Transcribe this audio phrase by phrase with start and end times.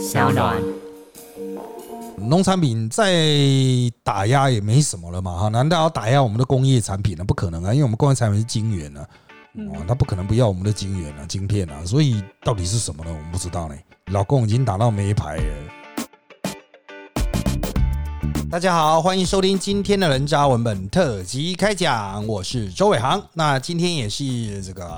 [0.00, 0.56] 小暖。
[2.16, 3.12] 农产品再
[4.02, 5.48] 打压也没什么了嘛，哈？
[5.48, 7.24] 难道要打压我们的工业产品呢？
[7.24, 9.06] 不可能啊，因为我们工业产品是晶圆啊，
[9.74, 13.10] 哦，他不可能不要我们的晶圆啊、晶片啊，所以到底是什么呢？
[13.10, 13.74] 我们不知道呢。
[14.06, 15.79] 老公已经打到没牌了。
[18.50, 23.22] 大家好，欢迎收听今天的人渣文本特辑开讲，我是周伟航。
[23.34, 24.90] 那今天也是这个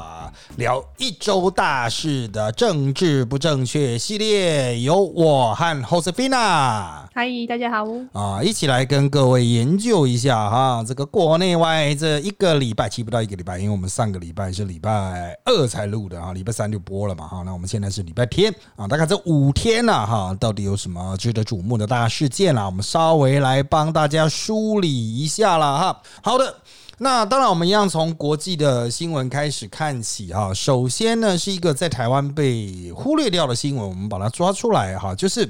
[0.57, 17.43] 聊一周大事的政治不正确系列，由我和 Josefina，嗨，大家好啊，一起来跟各位研究一下哈，这个国内外这一个礼拜，其实不到一个礼拜，因为我们上个礼拜是礼拜二才录的啊，礼拜三就播了嘛哈。
[17.45, 22.65] 那我们现在是礼拜天啊，大概这五天呢哈，到底有什么值得瞩目的大事件啊？
[22.65, 23.42] 我们稍微。
[23.43, 26.03] 来帮大家梳理一下了哈。
[26.23, 26.57] 好的，
[26.99, 30.55] 那当然我们一样从国际的新闻开始看起哈。
[30.55, 35.49] 首先呢，是一个在台湾被忽略掉的新闻，我们把它抓出来哈，就是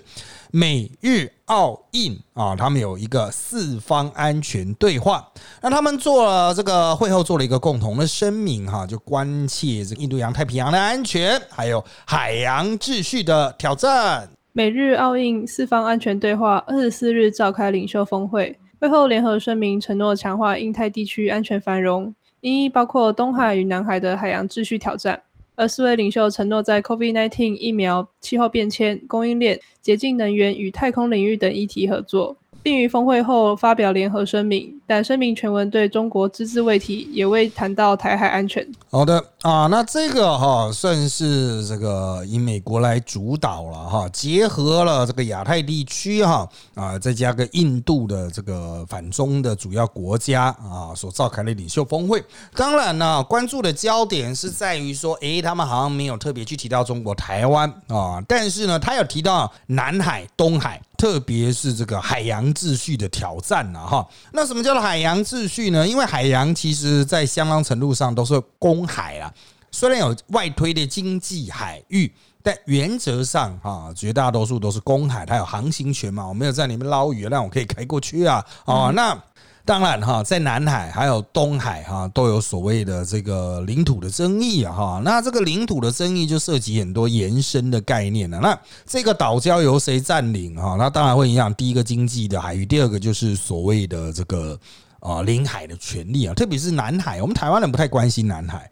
[0.51, 5.27] 美日澳印啊，他们有一个四方安全对话。
[5.61, 14.29] 那他们做了这个会后做了一个共同的声明哈，就关切这个印度洋太平洋的安全，还有海洋秩序的挑战。
[14.55, 25.23] 美日澳印四方安全对话二十四日召开领袖峰会，会后联合声明承诺强化印太地区安全繁荣，因包括东海与南海的海洋秩序挑战。
[25.55, 32.37] 而四位领袖承诺在 COVID-19 疫苗、气候变迁、供应链、洁净能源与太空领域等议题合作。
[32.63, 38.63] 并于峰会后发表联合声明，但声明全文对中国只字未提，也未谈到台海安全。
[38.91, 52.23] 好的啊，那这个哈算是这个以美国来主导了哈，结合了这个亚太地区哈啊，再加个印度的这个反中的主要国家啊所召开的领袖峰会。
[52.55, 60.79] 当然呢，关注的焦点是在于说，诶，他们好像没有特别去提到中国台湾啊，但是呢，他有提到南海、东海。
[60.99, 65.87] 特别是这个海洋秩序的挑战了哈，那什么叫做海洋秩序呢？
[65.87, 69.33] 因为海洋其实在相当程度上都是公海啊，
[69.71, 72.13] 虽然有外推的经济海域，
[72.43, 79.17] 但原则上啊，绝大多数都是公海，它有航行权嘛，我没有在里面捞鱼，那我可以开过去啊，哦，那。
[79.65, 85.03] 当然哈，在南海还有东海哈，都有所谓的这个领土的争议啊哈。
[85.05, 88.41] 那这个领土的争议就涉及很多延伸的概念了。
[88.41, 90.75] 那这个岛礁由谁占领哈？
[90.77, 94.59] 那当然会影响第一个经济的海域，第二个就是所谓的这个
[94.99, 96.35] 啊领海的权利啊。
[96.35, 98.69] 特别是南海，我们台湾人不太关心南海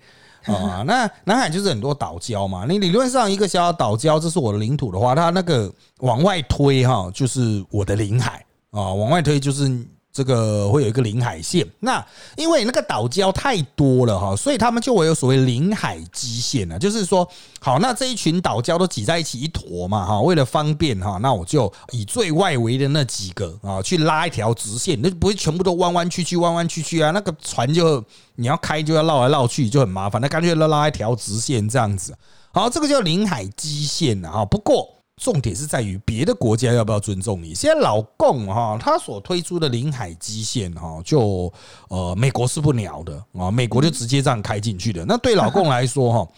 [0.52, 0.82] 啊。
[0.84, 2.66] 那南海就是很多岛礁嘛。
[2.68, 8.92] 你理论上一个小岛礁，这是我的领土的话，它那个往外推哈，就是我的领海啊。
[8.92, 9.86] 往外推就是。
[10.12, 12.04] 这个会有一个领海线，那
[12.36, 16.76] 因为那个岛礁太多了哈，所以他们就会有所谓领海基线呢。
[16.76, 17.26] 就是说，
[17.60, 28.04] 好，那这一群岛礁都挤在一起一坨嘛哈，为了方便哈，那我就以最外围的那几个啊去拉一条直线，那不会全部都弯弯曲曲、弯弯曲曲啊，那个船就
[28.34, 32.12] 你要开就要绕来绕去就很麻烦，那干脆拉拉一条直线这样子。
[32.52, 34.44] 好，这个叫领海基线啊。
[34.44, 34.99] 不过。
[35.20, 37.54] 重点是在于别的国家要不要尊重你。
[37.54, 41.52] 现在老共哈，他所推出的领海基线哈，就
[41.88, 45.04] 呃美国是不鸟的啊，美国就直接这样开进去的。
[45.04, 46.28] 那对老共来说哈，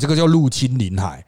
[0.00, 1.24] 这个叫入侵领海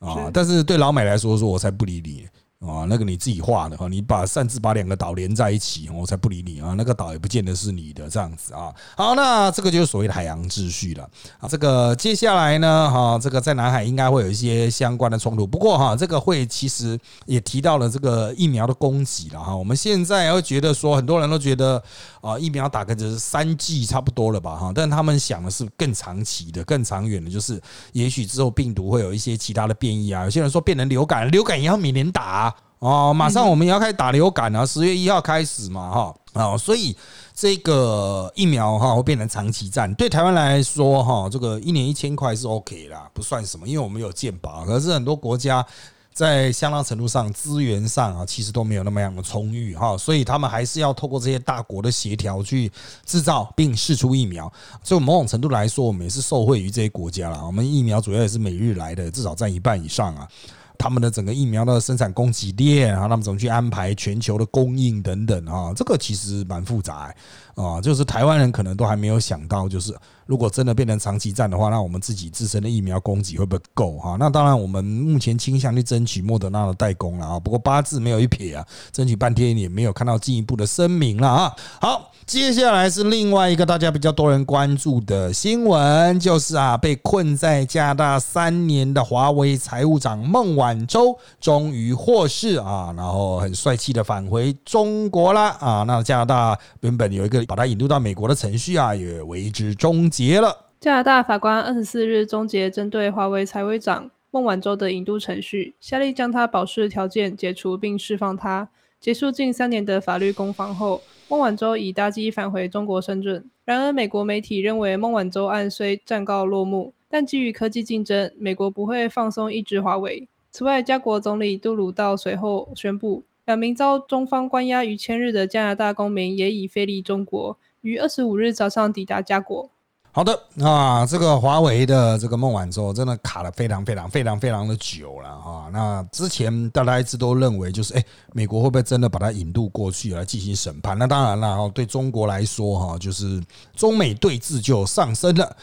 [0.00, 2.26] 啊，但是对老美来说，说我才不理你。
[2.60, 6.72] 啊，那个你自己画的哈，你把擅自把两个岛连在一起，我才不理你啊！
[6.72, 8.72] 那个岛也不见得是你的这样子啊。
[8.96, 11.06] 好，那这个就是所谓的海洋秩序了
[11.38, 11.46] 啊。
[11.46, 15.46] 这个接下来呢，哈，这个在南海应该会有一些相关的冲突。
[15.46, 19.54] 不过哈，这个会其实也提到了这个疫苗的供给了哈。
[19.54, 21.80] 我们现在会觉得说，很多人都觉得
[22.22, 27.60] 啊，疫苗打个就是三剂差不多了吧哈，但他们想的是更长期的、更长远的，就是
[27.92, 30.24] 也许之后病毒会有一些其他的变异啊。
[30.24, 32.45] 有些人说变成流感，流感也要每年打。
[32.78, 36.94] 哦，马上我们要开始打流感了，十月一号开始嘛，哈，啊，所以
[37.32, 39.92] 这个疫苗哈会变成长期战。
[39.94, 44.64] 对台湾来说，哈，这个一年一千块是 OK 啦，不算什么，因为我们有健保。
[44.66, 45.64] 可是很多国家
[46.12, 52.70] 在相当程度上资源上啊，其实都没有那么样的充裕哈，所以他们还是要透过这些大国的协调去
[53.06, 54.52] 制造并试出疫苗。
[54.82, 57.42] 所以某种程度来说，我们也是受惠于这些国家了。
[57.46, 60.28] 我们疫苗主要也是每日来的，至少占一半以上啊。
[60.78, 65.72] 他们的整个疫苗的生产供给链啊，他们怎么去安排全球的供应等等啊？
[65.74, 67.14] 这个其实蛮复杂
[67.54, 69.96] 啊，就是台湾人可能都还没有想到，就是
[70.26, 74.16] 如果真的变成长期战的话，那我们自己自身的疫苗供给会不会够哈？
[74.18, 77.40] 那当然，我们目前倾向去争取莫德纳的代工了啊。
[77.40, 81.56] 不过八字没有一撇啊，争取半天也没有看到进一步的声明了啊。
[81.80, 82.12] 好。
[82.26, 95.84] 接下来是另外一个大家比较多人关注的新闻，就是啊，被困在加拿大三年的华为财务长孟晚舟终于获释啊，然后很帅气的返回中国了啊。
[95.86, 100.70] 那加拿大原本有一个把他引渡到美国的程序啊，也为之终结了。
[100.80, 108.70] 加拿大法官二十四日终结针对华为财委长孟晚舟的引渡程序，下令将他保释条件解除并释放他。
[108.98, 111.02] 结束近三年的法律攻防后。
[111.28, 113.44] 孟晚舟已搭机返回中国深圳。
[113.64, 120.28] 然而，美国媒体认为孟晚舟案虽暂告落幕，但基于科技竞争，美国不会放松抑制华为。
[120.52, 129.68] 此外，加国总理杜鲁道随后宣布，两名遭中方关押逾千日的加拿大公民也已飞离中国，于二十五日早上抵达加国。
[130.16, 130.32] 好的
[130.64, 135.68] 啊，这个华为的这个孟晚舟真的卡的非常非常非常非常的久了哈。
[135.70, 138.02] 那之前大家一直都认为就是，哎，
[138.32, 140.96] 美国会不会真的把它引渡过去来进行审判？
[140.96, 145.54] 那当然了，对中国来说哈，就是中美对峙就上升了。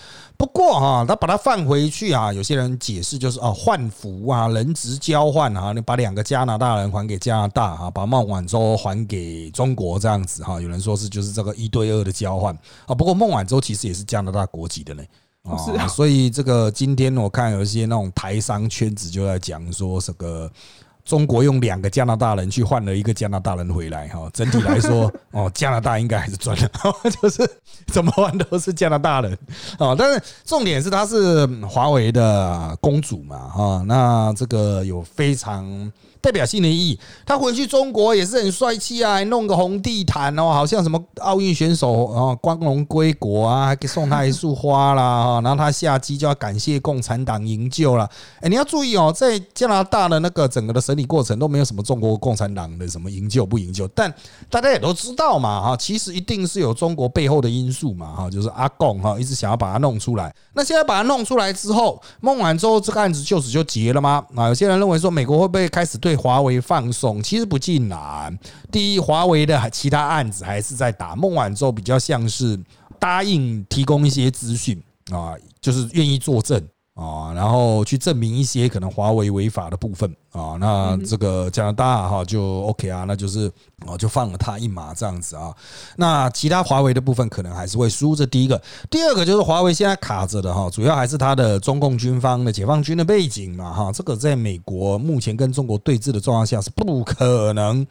[0.44, 12.54] 不过哈，他把它放回去啊，有些人解释就是啊，换服啊，人质交换啊，你把两个加拿大人还给加拿大哈，把孟晚舟还给中国这样子哈，有人说是就是这个一对二的交换
[12.86, 12.94] 啊。
[12.94, 15.04] 不过孟晚舟其实也是加拿大国籍的呢
[15.44, 20.52] 啊，所以这个今天我看有一些那种台商圈子就在讲说这个。
[21.06, 26.70] 中国用两个加拿大人去换了一个加拿大人回来，哈，整体来说， 哦，加拿大应该还是赚了，
[27.22, 27.50] 就是
[27.88, 29.38] 怎么换都是加拿大人，
[29.78, 35.92] 啊，但是重点是他是华为的公主嘛，哈，那这个有非常。
[36.24, 48.10] 代表性的意义，他回去中国也是很帅气啊，弄个红地毯哦，好像什么奥运选手啊，光荣归国啊，还给送他一束花啦， 然后他下机就要感谢共产党营救了。
[48.40, 54.12] 哎，你要注意哦，在加拿大的那个整个的审理过程都没有什么中国共产党的什么营救不营救，但
[54.50, 60.34] 大家也都知道嘛，哈，其实一定是有中国背后的因素嘛，哈，就是阿贡哈一直想要把它弄出来。
[60.54, 64.24] 那现在把它弄出来之后，孟晚舟这个案子就此就结了吗？
[64.36, 68.38] 啊，有些人认为说美国会不会开始对华为放松，其实不尽然。
[68.72, 71.16] 第一，华为的其他案子还是在打。
[71.16, 72.60] 孟晚舟比较像是
[73.00, 74.82] 答应提供一些资讯
[75.12, 76.62] 啊，就是愿意作证。
[76.96, 83.52] 啊，然后去证明一些可能华为违法的部分啊，那这个加拿大哈就 OK 啊，那就是
[83.88, 85.52] 哦就放了他一马这样子啊。
[85.98, 88.16] 那其他华为的部分可能还是会输。
[88.16, 88.62] 这第一个，
[88.92, 93.92] 第二个就是华为现在卡着的哈，主要还是它的中共军方的解放军的背景嘛哈。
[93.92, 97.84] 这个在美国目前跟中国对峙的状况下是不可能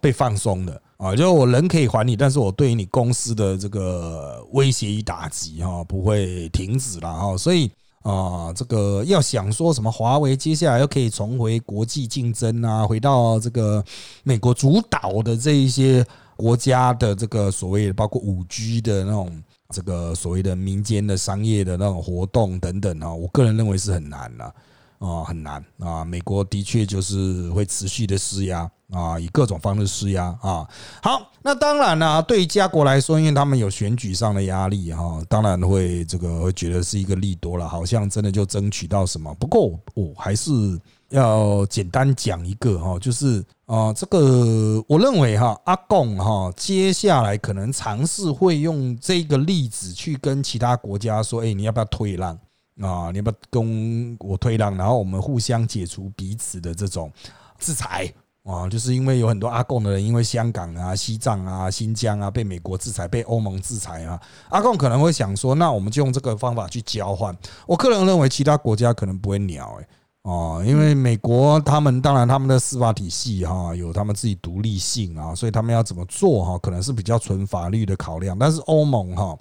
[0.00, 7.70] 被放松的啊，就是我人可以还你，但是我对于你公司的这个威胁与打击哈不会停止了哈，所以。
[8.08, 13.84] 啊，这个要想说什么，华为接下来又可以重回国际竞争啊，回到这个
[14.22, 16.06] 美国主导的这一些
[16.36, 24.54] 国家的这个所谓的包括五 G 的那种这个所谓的民间的商业的那种活动等等啊，我个人认为是很难了。
[24.98, 26.02] 啊，很难啊！
[26.06, 30.68] 美国的确就是会持续的施压啊，以各种方式施压啊。
[31.02, 39.34] 好，那当然了，对于家国来说，因为他们有选举上的压力哈，当然会这个会觉得是一个利多了，好像真的就争取到什么。
[39.34, 40.52] 不过我还是
[41.08, 52.38] 要简单讲一个哈，就是啊，这个我认为哈，阿贡哈接下来可能尝试会用这个例子去跟其他国家说，哎，你要不要退让？
[52.82, 57.10] 啊，你要不要跟我退让，然后我们互相解除彼此的这种
[57.58, 58.12] 制裁
[58.46, 58.68] 啊？
[58.68, 67.36] 就是因为有很多阿贡的人，因为香港啊、西藏啊、新疆啊被美国制裁、被欧盟制裁啊，阿贡可能会想说，那我们就用这个方法去交换。
[67.66, 69.88] 我个人认为，其他国家可能不会鸟哎
[70.22, 78.38] 哦，因为美国他们当然他们的司法体系哈有他们自己独立性啊，所以他们要怎么做哈，可能是比较纯法律的考量。
[78.38, 79.36] 但是欧盟哈。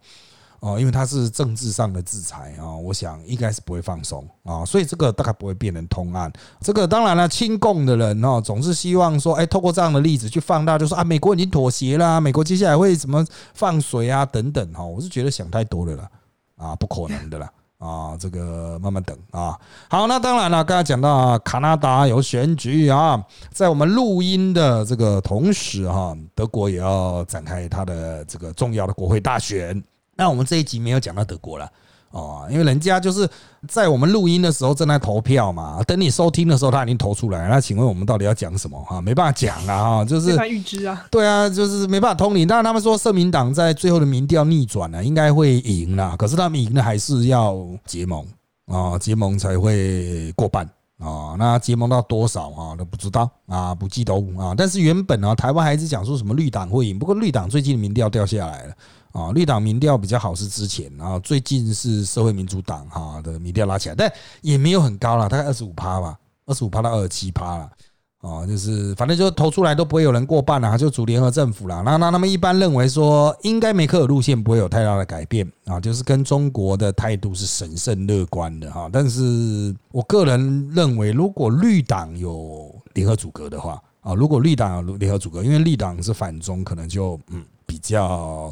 [0.65, 6.31] 哦因为它是政治上的制裁啊，我想应该是不会放松啊，所以这个大概不会变成通案。
[6.59, 16.09] 这个当然了，亲共的人哦，总是希望说，哎，透过这样的例子去放大，就说啊，美国已经妥协啦，美国接下来会怎么放水啊等等哈，我是觉得想太多了啦，
[16.57, 19.55] 啊，不可能的啦，啊，这个慢慢等啊。
[19.87, 29.83] 好，那当然了，刚才讲到卡纳达有选举啊，在我们录音的这个同时哈，德国也要展开它的这个重要的国会大选。
[30.15, 31.69] 那我们这一集没有讲到德国了
[32.11, 33.29] 哦，因为人家就是
[33.67, 37.49] 在我们录音的时候正在投票嘛，等你收听的时候他已经投出来。
[37.49, 39.01] 那请问我们到底要讲什么哈？
[39.01, 41.05] 没办法讲啊哈，就是没法预知啊。
[41.11, 42.47] 对啊，就是没办法通灵。
[42.47, 46.15] 当然他们说社民党在最后的民调逆转了，应该会赢了。
[46.15, 48.25] 可是他们赢了还是要结盟
[48.67, 50.65] 啊，结盟才会过半
[50.99, 51.35] 啊。
[51.37, 54.55] 那结盟到多少啊都不知道啊，不记得啊。
[54.55, 58.73] 但是原本呢，台湾还是讲说什么绿党会赢，不过绿党最近的民调掉下来了。
[59.15, 67.71] 啊，绿党民调比较好是之前啊，最近是社会民主党哈的民调拉起来，但也没有很高了，大概二十五趴吧，二十五趴到二十七趴了。
[68.19, 71.81] 啊，就是反正就投出来都不会有人过半了，就组联合政府了。
[71.83, 78.89] 那那他们一般认为说，应该梅克尔路线不会有太大的改变啊，就是跟中国的态度是神圣乐观的哈。
[78.91, 88.51] 但是我个人认为，如果绿党有联合组阁的话啊，如果绿党有联合组阁，因为绿党是反中，可能就嗯比较。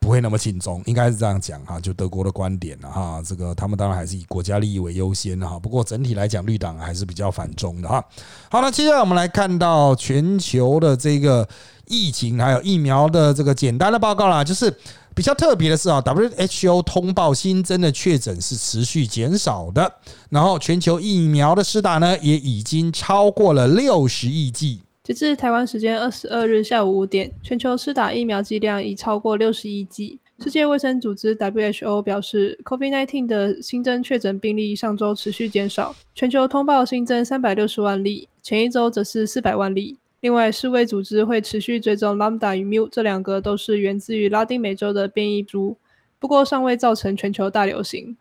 [0.00, 3.22] 不会那么轻松，应该是这样讲哈，就德国的观点了哈。
[3.24, 5.58] 这个他们当然还是以国家利益为优先哈。
[5.58, 8.02] 不过整体来讲，绿党还是比较反中的哈。
[8.50, 11.46] 好了，接下来我们来看到全球的这个
[11.86, 14.42] 疫情还有疫苗的这个简单的报告啦。
[14.42, 14.74] 就是
[15.14, 19.92] 比较特别的是啊，WHO 通报新增的确诊是持续减少的，
[20.30, 24.80] 然后全球疫苗的施打呢也已经超过了六十亿剂。
[25.10, 30.16] 截至台湾时间二十二日下午五点，全球施打疫苗剂量已超过六十亿剂。
[30.38, 39.98] 世界卫生组织 WHO 表示，COVID-19 的新增确诊病例上周持续减少，全球通报新增三百六十万例，前一周则是四百万例。
[40.20, 45.76] 另外，世卫组织会持续追踪 Lambda 与 Mu 这两个都是源自于拉丁美洲的变异株。
[46.20, 48.16] 不过尚未造成全球大流行。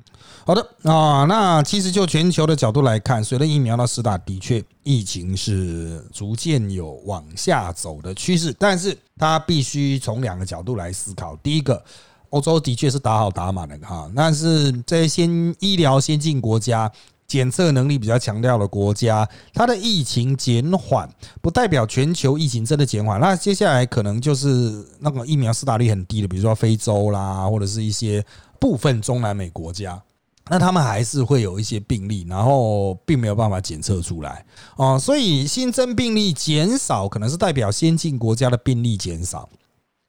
[0.45, 8.55] 好的啊，那其实就全球的角度来看，随着疫苗的施打，的确疫情是逐渐有往下走的趋势。
[8.57, 11.35] 但是它必须从两个角度来思考。
[11.43, 11.83] 第一个，
[12.29, 16.91] 欧洲的确是打好打满了哈，但是这些先医疗先进国家。
[17.29, 21.07] 检测能力比较强调的国家，它的疫情减缓，
[21.41, 23.21] 不代表全球疫情真的减缓。
[23.21, 28.25] 那接下来可能就是那个疫苗施打率很低的，比如说非洲啦，或者是一些
[28.59, 30.01] 部分中南美国家，
[30.49, 34.43] 那他们还是会有一些病例，然后并没有办法检测出来
[34.75, 34.97] 哦。
[34.99, 39.47] 所以新增病例减少，可能是代表先进国家的病例减少。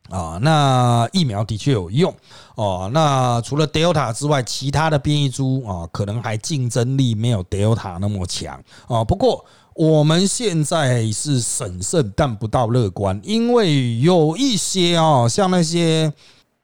[0.08, 2.12] 啊，那疫苗的确有用
[2.60, 2.90] 哦。
[2.92, 9.02] 那除了 Delta 之外，其他的变异株啊，可能还竞争力没有 Delta 那么强啊。
[9.04, 16.12] 不过我们现在是审慎，但不到乐观，因为有一些啊，像那些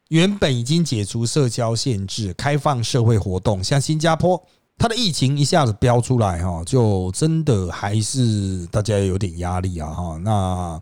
[0.09, 4.41] 原本已经解除社交限制、开放社会活动，像新加坡，
[4.77, 10.17] 它的疫情一下子飙出来哈，就真的还是大家有点压力啊哈。
[10.23, 10.79] 那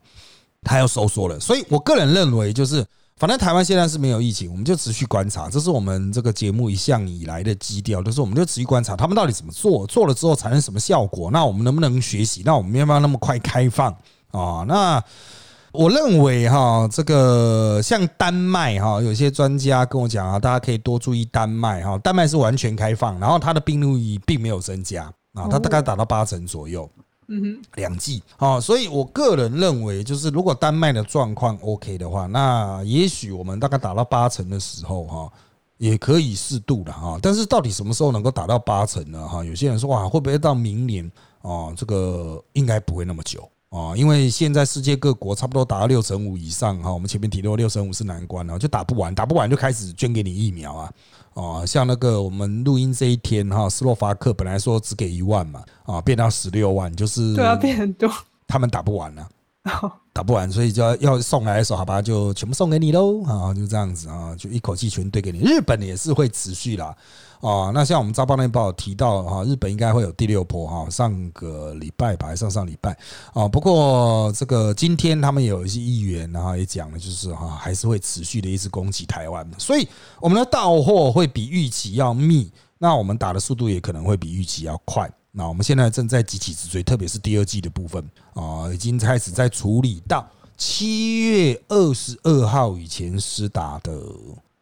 [0.61, 2.85] 它要收缩了，所以我个人认为，就是
[3.17, 12.41] 反正台湾现在是没有疫情，我们就持续观察，这是我们这个节目一向以来的基调，就是我们就持续观察他们到底怎么做，做了之后产生什么效果，那我们能不能学习？
[12.43, 13.89] 那我们要不要那么快开放
[14.31, 14.65] 啊？
[14.67, 15.01] 那
[15.71, 25.05] 我认为哈，这个像丹麦哈，有些专家跟我讲啊，大家可以多注意丹麦哈，丹麦是完全开放，然后它的病例并没有增加
[25.35, 26.89] 啊，它大概达到八成左右。
[27.27, 35.31] 嗯哼，两剂啊，所以我个人认为，就是如果丹麦的状况 OK 的话，那也许我们大概打到八成的时候哈，
[35.77, 37.17] 也可以适度的哈。
[37.21, 39.27] 但是到底什么时候能够打到八成呢？
[39.27, 41.73] 哈，有些人说哇，会不会到明年啊？
[41.75, 46.93] 这个应该不会那么久啊，因为现在世界各国差不多打到六成五以上哈。
[46.93, 50.93] 我们前面提到六成五是难关啊，就打不完，打不完就开始捐给你疫苗啊。
[51.35, 58.09] 哦，像那个我们录音这一天哈，斯洛伐克本来说只给一万嘛，啊，变到十六万，就是对啊，变很多，
[58.47, 59.27] 他们打不完了，
[60.13, 65.39] 打不完，所以就要要送来的时候，好吧，就全部送给你喽，啊，就这样子啊，就一口气全兑给你。
[65.39, 66.95] 日本也是会持续啦。
[67.41, 72.97] 啊，那像我们《招报》那报提到哈，日本应该会有第六波哈，上个礼拜吧，上上礼拜
[73.33, 73.47] 啊。
[73.47, 79.87] 不过这个今天他们有一些议员，然后也讲了，就是哈，还是会持续的一直攻击台湾，所以
[80.21, 85.11] 我们的到货会比预期要密，那我们打的速度也可能会比预期要快。
[85.37, 88.01] 那我们现在正在急起直追，特别是第二季的部分
[88.33, 90.25] 啊，已经开始在处理到
[90.55, 93.91] 七月二十二号以前施打的。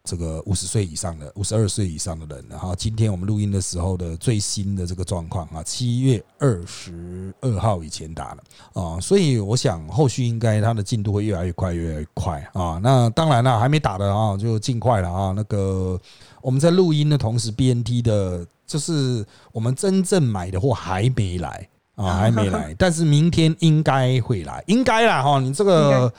[0.04, 8.44] 这个五十岁以上的、五十二岁以上的人，然后今天我们录音的时候的最新的这个状况啊，七月二十二号以前打了
[8.74, 12.78] 啊，所以我想后续应该它的进度会越来越快，越来越快啊。
[12.84, 15.32] 那当然了，还没打的啊，就尽快了啊。
[15.32, 15.98] 那个
[16.42, 25.40] 我们在录音的同时，BNT 的就是我们真正买的货还没来啊，还没来，但是明天应该会来，应该啦哈。
[25.40, 26.14] 你这个。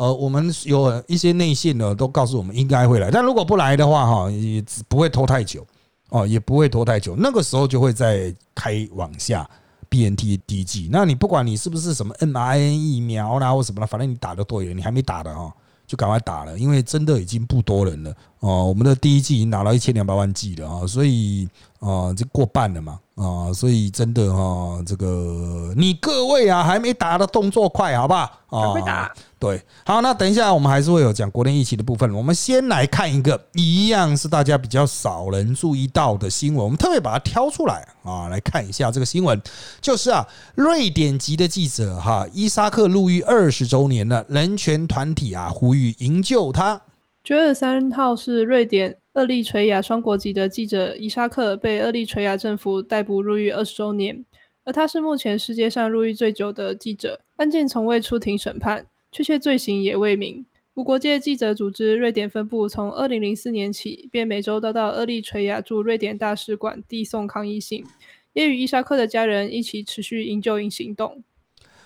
[0.00, 5.66] 呃，我们有一些内线呢都告诉我们应该会来，但如果不来的话，哈，也不会拖太久
[6.08, 9.46] 哦，也不会拖太久，那个时候就会在开往下
[9.90, 10.88] BNT 低级。
[10.90, 15.52] 那你不管你是不是什么 mRNA 疫苗啦或什么啦，反正你打的多了，你还没打的哈，
[15.86, 18.16] 就赶快打了，因为真的已经不多人了。
[18.40, 18.66] 哦。
[18.66, 22.98] 我们的第一季已经拿到一千两百万剂了啊，所以啊，这过半了嘛。
[23.16, 28.40] 啊，所以真的哈，这个你各位啊，还没打的动作快，好不好？
[28.48, 29.12] 啊，打。
[29.38, 32.10] 对，好，那等一下我们还是会有讲国内疫情的部分。
[32.14, 39.38] 我们先来看一个一样是大家比较少人注意到的新闻，我们特别把它挑出来啊，来看一下这个新闻，
[39.82, 46.80] 就是啊，瑞典籍的记者哈伊萨克入狱二十周年了，人权团体啊呼吁营救他。
[47.22, 48.96] 九月三号是瑞典。
[49.14, 54.24] 厄立垂亚双国籍的记者伊沙克被厄立垂亚政府逮捕入狱二十周年，
[54.62, 57.20] 而他是目前世界上入狱最久的记者。
[57.34, 60.46] 案件从未出庭审判，确切罪行也未明。
[60.74, 67.84] 无国界记者组织瑞典分部从二零零四年起便每周都到厄立垂亚驻瑞典大使馆递送抗议信，
[68.32, 71.24] 也与伊沙克的家人一起持续营救营行动。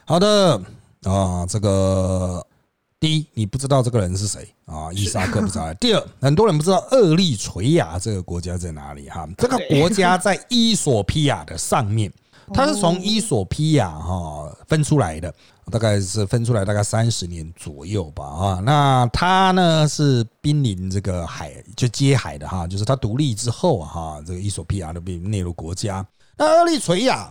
[0.05, 0.61] 好的
[1.05, 2.47] 啊，这个。
[3.05, 4.91] 第一，你不知道这个人是谁啊？
[4.91, 5.75] 伊萨克不知道。
[5.75, 9.29] 第二，很多人不知道厄立垂亚这个国家在哪里哈？
[9.37, 12.11] 这个国家在伊索比亚的上面，
[12.55, 15.31] 它是从伊索比亚哈分出来的，
[15.71, 18.63] 大概是分出来大概三十年左右吧啊。
[18.65, 26.03] 那它呢是濒临这个海，就接海的哈，就是它独立之后啊哈，这个伊索比亚都被内陆国家。
[26.39, 27.31] 那厄立垂亚。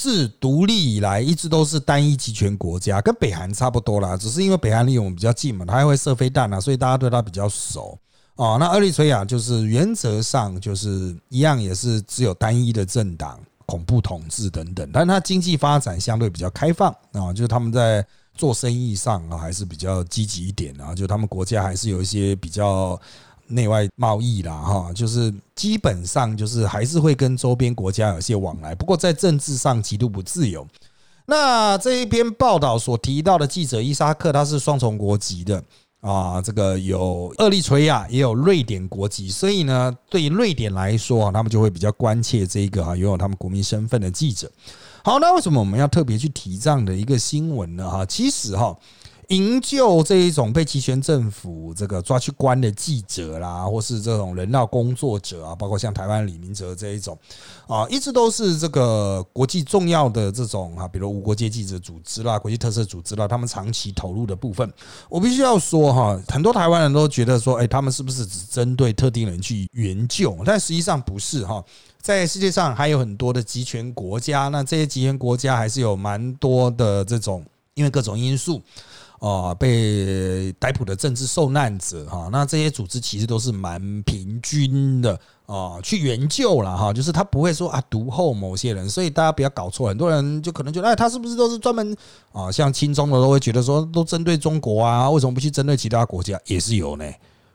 [0.00, 4.16] 自独立以来，一直都是单一集权国家，跟北韩差不多啦。
[4.16, 7.98] 只是因为北韩离我们比较近嘛，它还会射飞弹啊，所以大家对它比较熟
[8.36, 8.56] 哦。
[8.58, 18.02] 那厄立垂亚就是原则上就是一样，也是只有单一的政党、恐怖统治等等，但它经济发展相对比较开放啊，就是他们在
[18.34, 22.98] 做生意上啊还是比较积极一点啊，就他们国家还是有一些比较。
[23.50, 30.66] 内外贸易啦，哈，就是基本上就是还是会跟周边国家有些往来，不过在政治上极度不自由。
[31.26, 35.62] 那这一篇报道所提到的记者伊沙克，他是双重国籍的
[36.00, 44.50] 啊，这个有厄立垂亚也有瑞典国籍，所以呢，对于瑞典来说啊，他们就会比较关切这个哈拥有他们国民身份的记者。
[45.04, 47.90] 好，那为什么我们要特别去提这样的一个新闻呢？
[47.90, 48.76] 哈，其实哈。
[49.30, 57.16] 营救这一种被集权政府这个抓去关的记者啦，或是这种人道工作者啊，包括像台湾李明哲这一种
[57.68, 64.68] 啊，一直都是这个国际重要的这种啊，比如无国界记者组织啦、国际特色组织啦，他们长期投入的部分。
[65.08, 70.36] 我必须要说哈，很多台湾人都觉得说，哎，他们是不是只针对特定人去援救？
[70.44, 71.64] 但实际上不是哈，
[72.02, 78.60] 在世界上还有很多的集权国家，那这些集权国家还是有蛮多的这种，因为各种因素。
[79.20, 91.94] 哦，被逮捕的政治受难者哈，那这些组织其实都是蛮平均的哦，去援救了哈，就是他不会说啊独后某些人，所以大家不要搞错，很多人就可能觉得哎，他是不是都是专门
[92.32, 96.40] 啊，像亲中的都会觉得说都针对中国啊，为什么不去针对其他国家？
[96.46, 97.04] 也是有呢，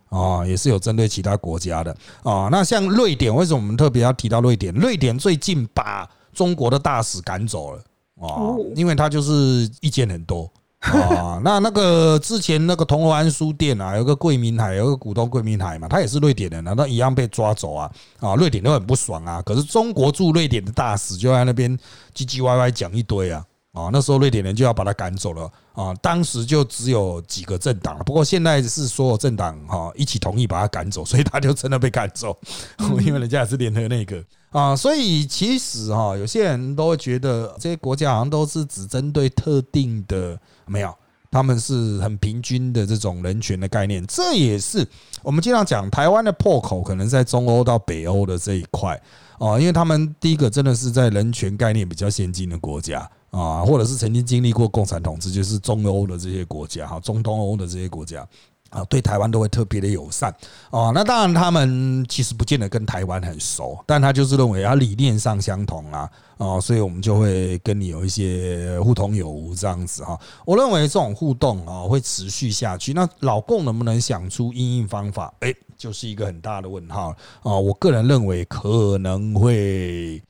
[0.10, 2.48] 啊，也是有针对其他国家的啊。
[2.52, 4.72] 那像瑞典，为什么我们特别要提到瑞典？
[4.76, 7.82] 瑞典最近把中国的大使赶走了
[8.22, 10.48] 啊，因为他就是意见很多。
[10.86, 17.92] 啊，那那个之前那个铜锣湾书店啊，有个桂明海，有个股东桂明海嘛，他也是瑞典人，难道一样被抓走啊？
[18.20, 19.42] 啊，瑞典都很不爽啊。
[19.42, 21.76] 可是中国驻瑞典的大使就在那边
[22.16, 23.44] 唧唧歪歪讲一堆啊，
[23.74, 25.94] 啊，那时候瑞典人就要把他赶走了啊。
[26.02, 32.38] 当时就只有几个政党，不过现在是所有政党哈一起同意把他赶走，所以他就真的被赶走，
[33.04, 34.76] 因为人家也是联合那个啊。
[34.76, 40.40] 所以其实哈，有些人都会觉得这些国家好像都是只针对特定的。
[40.66, 40.94] 没有，
[41.30, 44.88] 他们是很平均的这种人权的概念，这也是
[45.22, 49.00] 我们经常讲台湾的破口，可能在中欧到北欧的这一块
[49.38, 58.28] 啊，因为他们第一个真的是在人权概念比较先进的国家啊，或者是曾经经历过共产统治，就是中欧的这些国家哈，中东欧的这些国家。
[58.76, 60.36] 啊，对台湾都会特别的友善
[60.70, 60.92] 哦。
[60.94, 70.20] 那当然，他们其实不见得跟台湾很熟，但他就是认为他理念上相同啊，哦，所以我们就会跟你有一些互通有无这样子哈。
[70.46, 72.92] 我认为这种互动啊会持续下去。
[72.92, 75.34] 那老共能不能想出应应方法？
[75.40, 77.56] 哎，就是一个很大的问号啊。
[77.56, 80.22] 我个人认为可能会。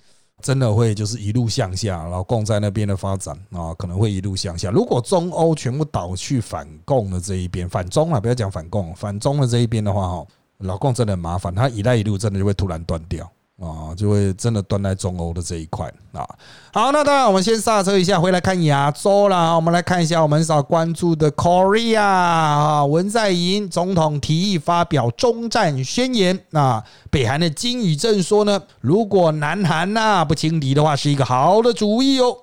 [0.45, 4.69] 真的会就是一路向下，然后共在那边的发展啊，可能会一路向下。
[4.69, 10.27] 如果中欧全部倒去反共的这一边，反中啊，不要讲反共，反中的这一边的话，哈，
[10.59, 16.27] 老共真的很麻烦，他一带一路真的就会突然断掉啊，就会真的端在中欧的这一块啊。
[16.73, 19.55] 好，那当然我们先刹车一下，回来看亚洲啦。
[19.55, 26.37] 我们来看一下我们少关注的 Korea 啊，文在寅总统提议发表中战宣言。
[26.49, 32.37] 那北韩的金宇镇说呢，如果南韩呐不轻敌的话，是一个好的主意哦。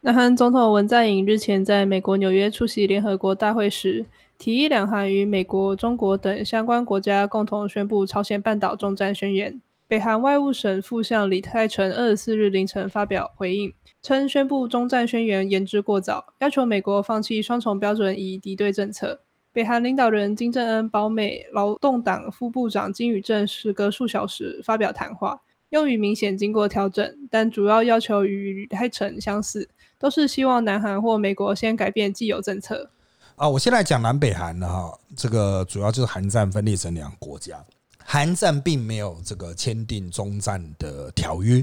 [0.00, 9.60] 南韩总统文在寅日前在美国纽约出席联合国大会时，提议两韩与美国、中国等相关国家共同宣布朝鲜半岛中战宣言。
[9.88, 13.72] 北韩外务省副相李泰成二十四日凌晨发表回应，
[14.02, 19.22] 称宣布中战宣言言之过早，要求美国放弃双重标准以敌对政策。
[19.50, 32.90] 北韩领导人金正恩保美劳动党副部长金宇镇时隔数小时发表谈话，用语明显经过调整，但主要要求与李泰成相似，都是希望南韩或美国先改变既有政策。
[33.36, 37.64] 啊，我先来讲南北韩的哈，这个主要就是韩战分裂成两国家。
[38.10, 41.62] 韩战并没有这个签订中战的条约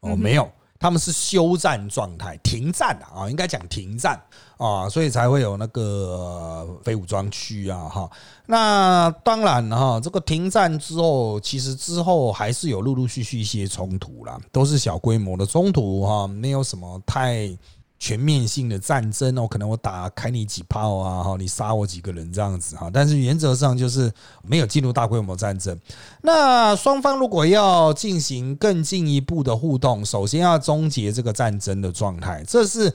[0.00, 0.46] 哦，没有，
[0.78, 4.20] 他们是休战状态，停战啊，应该讲停战
[4.58, 8.10] 啊，所以才会有那个非武装区啊，哈。
[8.44, 17.56] 那当然哈，这个停战之后，其实之后还是有陆陆续续一些冲突啦，都是小规模的冲突哈，没有什么太。
[17.98, 25.78] 全面性的战争哦，可能我打开你几炮啊，哈，你杀我几个人这样子哈，但是原则上就是没有进入大规模战争。
[26.22, 32.92] 那双方如果要进行更进一步的互动，首先要终结这个战争的状态，这是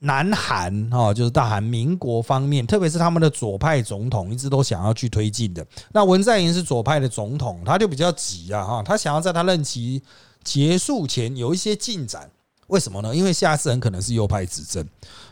[0.00, 5.64] 南韩哈，就是大韩民国方面，特别是他们的左派总统一直都想要去推进的。
[5.92, 10.02] 那文在寅是左派的总统，他就比较急啊，哈，他想要在他任期
[10.42, 12.28] 结束前有一些进展。
[12.70, 13.14] 为什么呢？
[13.14, 14.84] 因为下次很可能是右派执政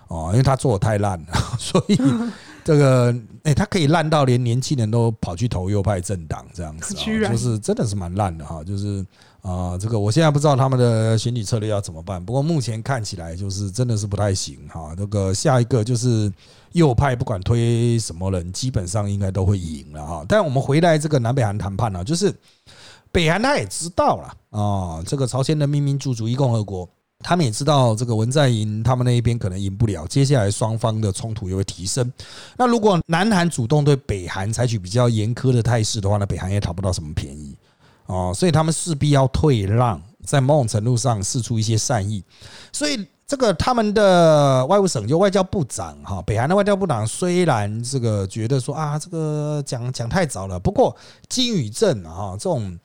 [0.09, 1.99] 哦，因为他做的太烂了， 所以
[2.65, 6.93] 这个哎，他可以烂到连年轻人都跑去投右派政党这样子，
[7.31, 8.63] 就是真的是蛮烂的哈。
[8.63, 9.05] 就是
[9.41, 14.95] 啊，这个我现在不知道他们的选举策略要怎么办，不过目前看起来就是真的是不太行哈。
[14.97, 16.31] 这个下一个就是
[16.73, 20.27] 右派，不管推什么人，基本上应该都会赢了哈。
[20.29, 22.35] 但我们回来这个南北韩谈判呢，就是
[23.11, 26.87] 北韩他也知道了啊，这个朝鲜人民民主主义共和国。
[27.21, 32.11] 他们也知道这个文在寅他们那一边可能赢不了，接下来双方的冲突也会提升。
[32.57, 37.57] 那如果南韩主动对北韩采取比较严苛的态势的话，那北韩也讨不到什么便宜
[38.07, 42.23] 哦，所以他们势必要退让，在某种程度上示出一些善意。
[42.73, 50.97] 所以这个他们的外务省就外交部长哈，北韩的外交部长虽然这个觉得说啊，这个讲讲太早了，不过
[51.29, 52.79] 金宇镇啊这种。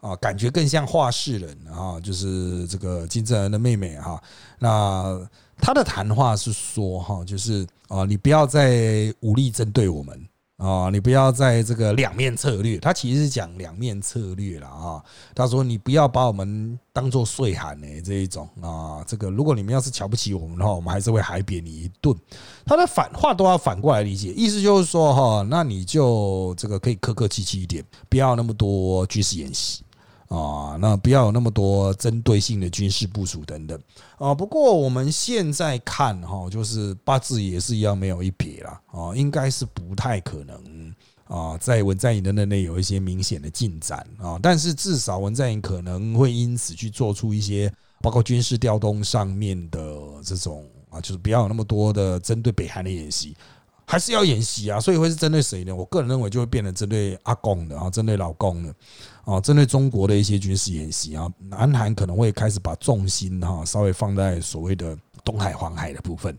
[0.00, 4.20] 啊，感觉更像画事人啊，就是这个金正恩的妹妹哈。
[4.58, 5.20] 那
[5.58, 12.78] 他的谈话是说哈，就是啊，你不要再武力针对我们啊，你不要在这个两面策略。
[12.78, 15.02] 他其实是讲两面策略了啊。
[15.34, 19.04] 他说你不要把我们当做睡寒呢这一种啊。
[19.06, 22.16] 这个如果你们要是瞧不起我们的话，我们还是会海扁你一顿。
[22.64, 29.82] 他的反话都要反过来理解，意思就是说哈，那你就这个可以客客气气一点，不要那么多军事演习。
[30.30, 33.76] 啊，那不要有那么多针对性的军事部署等等
[34.16, 34.32] 啊。
[34.32, 40.94] 不过我们现在看哈，就是八字也是一样没有一撇啦啊，应该是不太可能
[41.26, 44.38] 啊，在文在寅的任内有一些明显的进展啊。
[44.40, 49.80] 但是至少文在寅可能会因此去做出一些包括军事调动上面的
[50.24, 53.36] 这种啊，就是不要有那么多的针对北韩的演习，
[53.90, 54.80] 还是要演习啊。
[54.80, 55.74] 所以会是针对谁呢？
[55.74, 58.74] 我个人认为就会变成针对阿公的啊，针对老公的。
[59.22, 66.36] 啊，针对中国的一些军事演习啊，南韩可能会开始把重心哈稍微放在所谓的东海、黄海的部分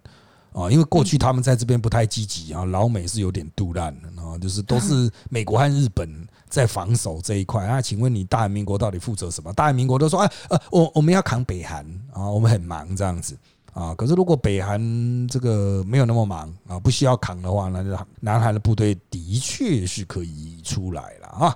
[0.51, 7.81] 啊，因为过去他们在这边不太积极啊，老美是有点杜烂啊，就是都是美国和日本在防守这一块啊。
[7.81, 9.53] 请问你大韩民国到底负责什么？
[9.53, 13.37] 大韩民国都说哎呃，我我们要扛北韩啊，我们很忙这样子
[13.73, 13.93] 啊。
[13.95, 14.79] 可是如果北韩
[15.27, 21.55] 这个没有那么忙啊，不需要扛的话，那就南韩的部队的确是可以出来了啊。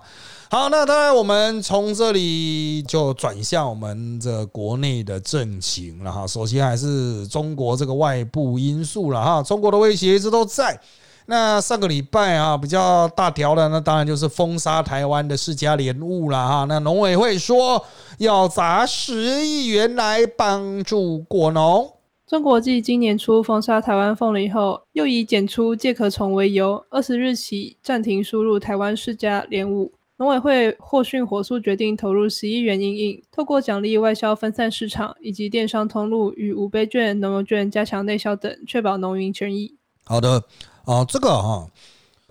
[0.50, 6.26] 好，那当然，我们从这里就转向我们这国内的政情了哈。
[6.26, 10.80] 首先还是中国这个外部因素了哈，中国的威胁一直都在。
[11.26, 16.66] 那上个礼拜啊，比较大条的，那当然就是封杀台湾的世家莲雾了哈。
[16.66, 17.84] 那农委会说
[18.20, 21.92] 要砸十亿元来帮助果农。
[22.28, 29.94] 中国继今年初封杀台湾凤梨后，又以检出介壳虫为由，二十日起暂停输入台湾世家莲雾。
[30.18, 39.76] 农委会获讯火速决定投入十亿元应应，透过奖励外销分散市场以及电商通路与五倍券、农油券加强内销等，确保农民权益。
[40.04, 40.44] 好的，
[40.86, 41.70] 啊，这个哈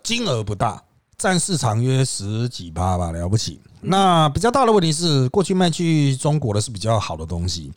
[0.02, 0.82] 金额不大，
[1.16, 3.60] 占市场约十几趴吧，了不起。
[3.80, 7.70] 那比较大的问题是，过去卖去中国的是比较好的东西，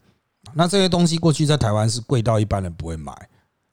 [0.53, 3.11] 那这些东西过去在台湾是贵到一般人不会买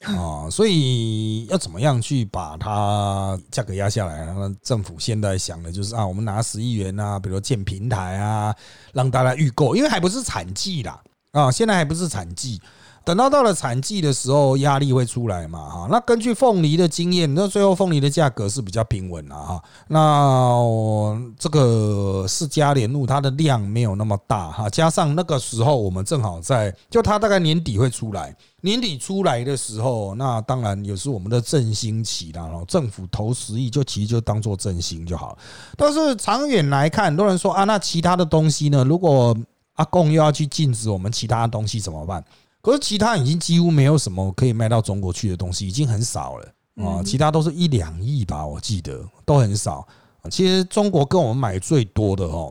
[0.05, 4.27] 啊，所以要怎么样去把它价格压下来？
[4.27, 8.55] 那政府现在想的就是啊，我们拿十亿元啊，比如建平台啊，
[8.93, 11.01] 让大家预购，因为还不是产季啦
[11.33, 12.61] 啊，现在还不是产季。
[13.05, 15.69] 等到到了产季的时候，压力会出来嘛？
[15.69, 19.63] 哈，那根据凤梨的经验，那最后凤梨的价格是比较平稳了哈。
[19.89, 32.41] 那这个释迦莲雾它的量没有那么大哈，加上那个时候我们正好在，就它大概年底会出来，年底出来的时候，那当然也是我们的振兴期了。
[32.49, 35.37] 然后政府投十亿，就其实就当做振兴就好。
[35.77, 38.83] 但是长远来看，很多人说啊，那其他的东西呢？
[38.83, 39.37] 如果
[39.75, 42.25] 阿贡又要去禁止我们其他东西怎么办？
[42.65, 46.49] 可是其他已经几乎没有什么可以卖到中国去的东西，已经很少了
[46.83, 47.03] 啊！
[47.05, 49.87] 其他都是一两亿吧，我记得都很少。
[50.31, 52.51] 其实中国跟我们买最多的哦，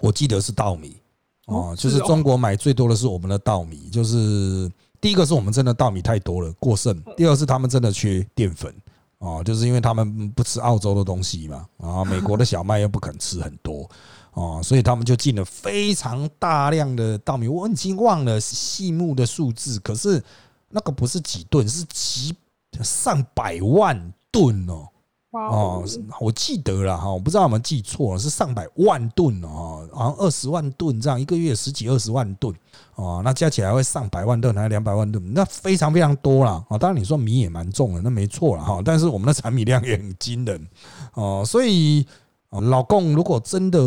[0.00, 0.96] 我记得是稻米
[1.44, 3.90] 哦，就是中国买最多的是我们的稻米。
[3.90, 8.74] 就是第一个是我们真的稻米太多了过剩，第二是他们真的缺淀粉
[9.20, 13.88] 哦，就是因为他们不吃澳洲的东西嘛，然后美国的小麦又不肯吃很多。
[14.32, 20.22] 哦，所以他们就进了非常大量的稻米，我已经忘了细目的数字，可是
[20.68, 22.34] 那个不是几吨，是几
[22.82, 24.88] 上百万吨哦。
[25.32, 25.84] 哦，
[26.20, 32.54] 我记得了哈，我不知道有没有记错，是上百万吨哦，好像二十万吨这样，一个月十几二十万吨
[32.96, 35.32] 哦，那加起来会上百万吨，还是两百万吨？
[35.32, 36.76] 那非常非常多了啊！
[36.76, 40.68] 当然你说米也蛮重的，那没错了哈，但是我们的产米量也很惊人
[41.14, 42.06] 哦，所以。
[42.52, 43.78] 老公，如果真的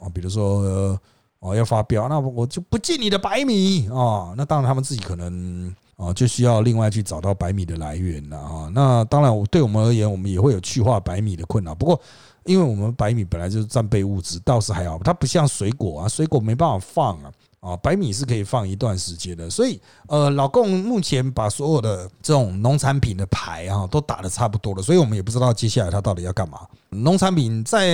[0.00, 0.98] 啊，比如说
[1.40, 4.32] 哦要发飙，那我就不进你的白米啊。
[4.38, 8.70] 那当然，他们自己可能啊就需要另外去找到白米的来源了啊。
[8.74, 11.74] 那当然，我对我们而言，我们也会有去化白米的困扰。
[11.74, 12.00] 不过，
[12.44, 17.32] 因为我们白米本来就是战备物资，倒是还好，它不像水果啊，水果没办法放啊。
[17.64, 26.58] 啊，白米是可以放一段时间的，所以呃，老共目前把所有的这种农产品的牌啊都打的差不多了，所以我们也不知道接下来他到底要干嘛。
[26.90, 27.88] 农产品再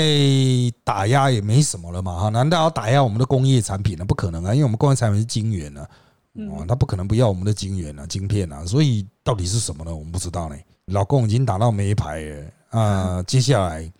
[0.83, 4.05] 打压也没什么了嘛，哈，难道要打压我们的工业产品呢？
[4.05, 5.87] 不可能啊，因为我们工业产品是晶圆呢，
[6.51, 9.95] 哦，他不可能不要我们的晶圆啊、晶片啊，所以到底是什么呢？
[9.95, 10.57] 我们不知道呢。
[10.87, 13.93] 老公已经打到没牌了啊，接下来。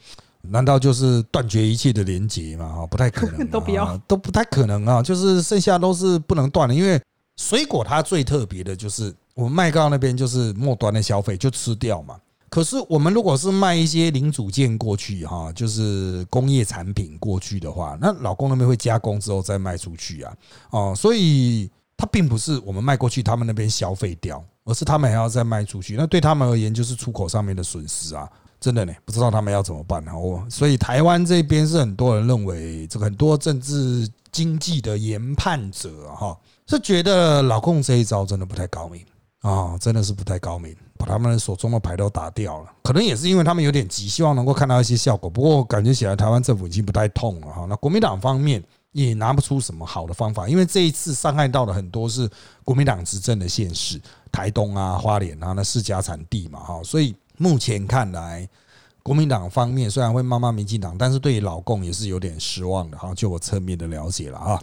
[0.43, 2.67] 难道就是断绝一切的连接吗？
[2.75, 5.03] 哈，不太可能， 都不要，都不太可能啊！
[5.03, 6.99] 就是剩下都是不能断的，因为
[7.37, 12.17] 水果它最特别的就是我们麦高那边就是末端的消费就吃掉嘛。
[12.49, 20.35] 可是我们如果是卖一些零组件过去哈，就是工业产品过去的话，那老公那边会加工之后再卖出去啊，
[20.71, 28.27] 哦，所以它并不是我们卖过去，他们那边消费掉，而是他们还要再卖出去，那对他们而言就是出口上面的损失啊。
[28.59, 30.19] 真的呢，不知道他们要怎么办呢？
[30.19, 36.35] 我所以台湾这边是很多人认为，这个很多政治经济的研判者哈，
[36.67, 39.05] 是觉得老共这一招真的不太高明
[39.43, 42.71] 啊，真的是不太高明，把他们手中的牌都打掉了。
[42.83, 45.31] 可能也是因为他们有点急，希望能够看到一些效果。
[45.31, 47.67] 不过感觉起来，台湾政府已经不太痛了哈。
[47.67, 52.29] 那国民党方面也拿不出什么好的方法，因为这一次伤害到的很多是
[52.65, 54.01] 国民党执政的县市，
[54.31, 57.15] 台东啊、花莲啊，那世家产地嘛哈，所以。
[57.43, 58.47] 目前看来，
[59.03, 63.15] 国民党方面虽然会骂骂民进党，但是对于老共也是有点失望的哈。
[63.15, 64.61] 就我侧面的了解了哈。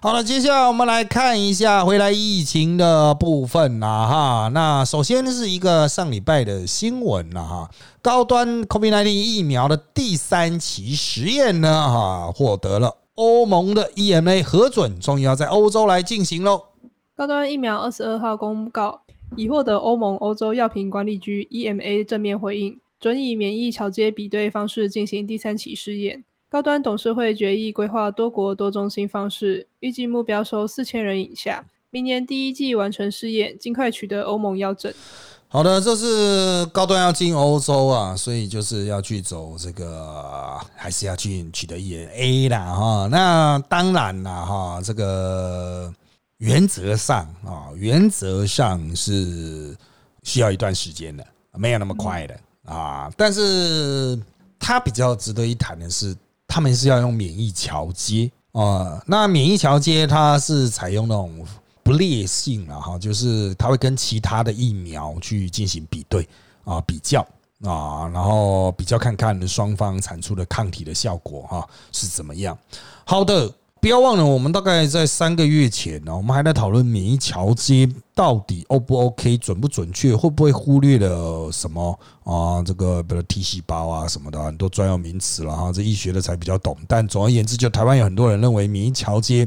[0.00, 4.50] 好了，接下来我们来看一下回来疫情的部分啦哈。
[4.54, 16.64] 那首先是一个上礼拜的新闻了哈，高端 COVID-19 疫苗的第三期实验呢哈，获得了欧盟的 EMA 核准，终于要在欧洲来进行喽。
[17.16, 19.00] 高端疫苗二十二号公告。
[19.36, 26.22] 已获得欧盟欧洲药品管理局 EMA 正面回应，准以免疫桥接比对方式进行第三期试验。
[26.48, 34.92] 高端董事会决议规划多国多中心方式，预计目标收四千人以下，明年第一季完成试验，尽快取得欧盟药证。
[35.54, 43.08] 好的，这是高端要进欧洲啊，所以就是要去走这个，还是要去取得 E A 啦哈。
[43.08, 45.94] 那当然了哈，这个。
[46.38, 49.74] 原则上啊，原则上是
[50.24, 52.36] 需要一段时间的，没有那么快的
[52.66, 53.10] 啊。
[53.16, 54.20] 但是
[54.58, 56.14] 它比较值得一谈的是，
[56.48, 59.00] 他们是要用免疫桥接啊。
[59.06, 61.46] 那免疫桥接它是采用那种
[61.84, 66.26] 不劣性了，哈，就是它会跟其他的疫苗去进行比对
[66.64, 67.20] 啊、比较
[67.62, 72.58] 啊，然后比较看看双方产出的抗体的效果哈是怎么样。
[73.04, 73.52] 好的。
[73.80, 82.62] 不要忘了，我们大概在三个月前呢，我们还在讨论免疫桥接到底 O 不 OK，准不准确，会不会忽略了什么啊？
[82.62, 86.74] 这个比如 T 细胞啊什么的，很多专有名词了哈，这医学的才比较懂。
[86.88, 89.46] 但总而言之，就台湾有很多人认为免疫桥接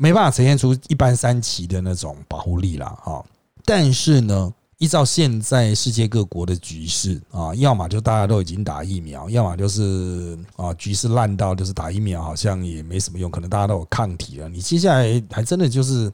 [0.00, 3.22] 没办法呈现出一般三期的那种保护力了哈。
[3.64, 4.52] 但是呢？
[4.78, 14.48] 依照现在世界各国的局势啊，要么就大家都已经打疫苗，要么就是啊局势烂到就是打疫苗好像也没什么用，可能大家都有抗体了。
[14.48, 16.10] 你接下来还真的就是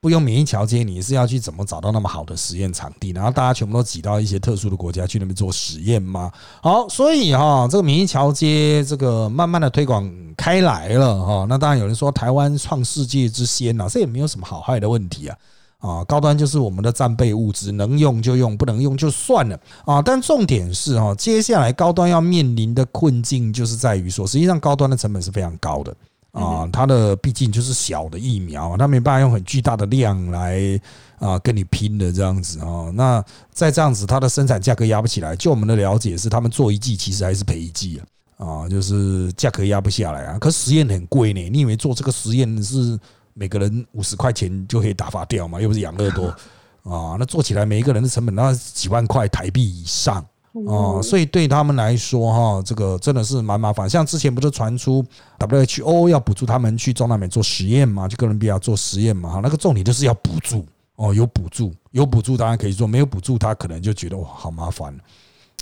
[0.00, 3.12] 不用免疫桥接，你是要去怎么找到那么好的实验场地？
[3.12, 6.30] 然后大家全部都挤到一些特殊的国家去那边做实验吗？
[6.62, 11.46] 好，所以哈，这个免疫桥接这个慢慢的推广开来了哈。
[11.48, 15.36] 那当然有人说台湾创世界之先呐，这也没有什么好坏的问题啊。
[15.78, 20.00] 啊，高端就是我们的战备物资，能用就用，不能用就算了啊。
[20.00, 25.94] 但重点是哈，接下来高端要面临的困境就是在于说，实际上高端的成本是非常高的
[26.36, 26.68] 啊。
[26.72, 30.80] 它的毕竟就是小的疫苗，它没办法用很巨大的量来
[31.18, 32.90] 啊跟你拼的这样子啊。
[32.94, 35.34] 那再这样子，它的生产价格压不起来。
[35.34, 38.00] 就我们的了解是，他们做一剂其实还是赔一剂
[38.38, 40.38] 啊，啊，就是价格压不下来啊。
[40.38, 42.98] 可实验很贵呢，你以为做这个实验是？
[43.38, 46.28] 每个人五十块钱就可以打发掉嘛，又不是养乐多
[46.90, 50.24] 啊，那做起来每一个人的成本那几万块台币以上
[50.66, 53.88] 哦，所以对他们来说哈，这个真的是蛮麻烦。
[53.88, 55.04] 像之前不是传出
[55.38, 60.64] WHO 要补助他们去中南美做实验嘛，去哥伦比亚做实验嘛，哈，那个重点就是要补助
[60.96, 64.92] 哦，有补助，有补助当然可以做，没有补助他可能就觉得哇好麻烦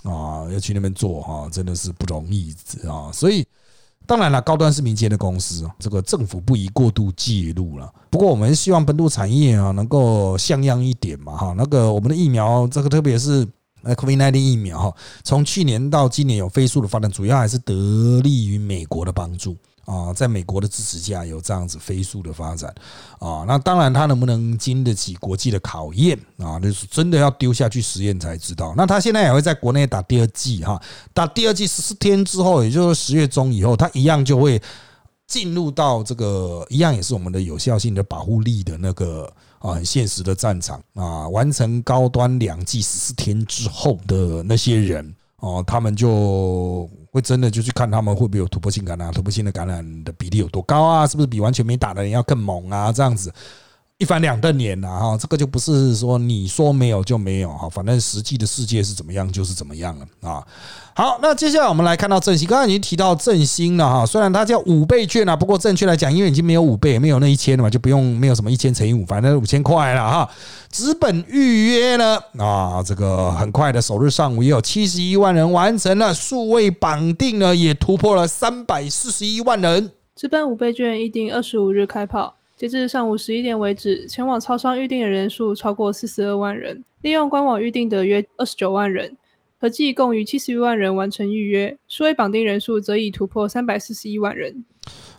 [0.05, 2.55] 啊，要去那边做哈，真的是不容易
[2.89, 3.47] 啊，所以。
[4.07, 7.91] 当然了，高端是民间的公司，这个政府不宜过度介入了。
[8.11, 11.55] 不过，我们希望本土产业啊能够像样一点嘛，哈。
[11.57, 13.49] 那个我们的疫苗，这个特别是
[13.85, 19.57] COVID-19 疫苗，哈，从去年到今年有飞速的发展，主要还是得力于美国的帮助。
[19.87, 22.75] 啊，在美国的支持下，有这样子飞速的发展
[23.19, 26.59] 啊，那当然它能不能经得起国际的考验啊？
[26.63, 28.73] 那是真的要丢下去实验才知道。
[28.79, 30.81] 那它现在也会在国内打第二季哈，
[31.13, 34.59] 打第二季十四天之后，也就是十月中以后，它一样就会
[35.27, 39.31] 进入到这个一样也是我们的有效性的保护力的那个
[39.65, 46.89] 啊很现实的战场啊，完成高端两剂十四天之后的那些人哦，他们就。
[47.15, 51.07] 会真的就去看他们会不会有突破性感染，突破性的感染的比例有多高啊？
[51.07, 52.91] 是不是比完全没打的人要更猛啊？
[52.91, 53.33] 这样子。
[53.99, 60.45] 一翻两瞪眼呐，哈，这个就不是说你说没有就没有哈，反正实际的世界是怎么样就是怎么样了啊。
[60.97, 70.29] 好，那接下来我们来看到振兴，刚刚已经提到振兴了哈，虽然它叫五倍券啊，不过正确来讲，因为已经没有五倍，没有那一千了嘛，就不用没有什么一千乘以五，反正五千块了哈。
[70.69, 79.93] 资本预约呢啊，这个很快的首日上午也有七十一万人完成了数位绑定呢，也突破了三百四十一万人。
[80.17, 82.35] 资本五倍券一定二十五日开跑。
[82.57, 89.17] 截至上午十一点为止，前往超商预定的人数超过四十二万人，利用官网预定的约二十九万人，
[89.65, 94.63] 合计共逾七十余万人完成预约，数位绑定人数则已突破三百四十一万人。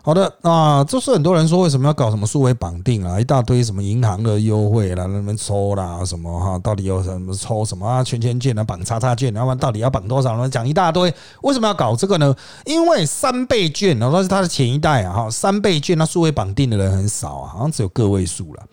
[0.04, 8.04] 好的啊，就是很多人说为什么要搞什么数位绑定啊，一大堆什么银行的优惠啦，那边抽啦什么哈，到底有什么抽什么啊？
[8.04, 10.48] 圈圈券啊，绑叉叉券，然后到底要绑多少呢？
[10.48, 12.36] 讲一大堆，为什么要搞这个呢？
[12.66, 18.64] 因为三倍券，然后是它的前一代啊哈，三倍券那数位绑定的人很少啊，好像只有个位数了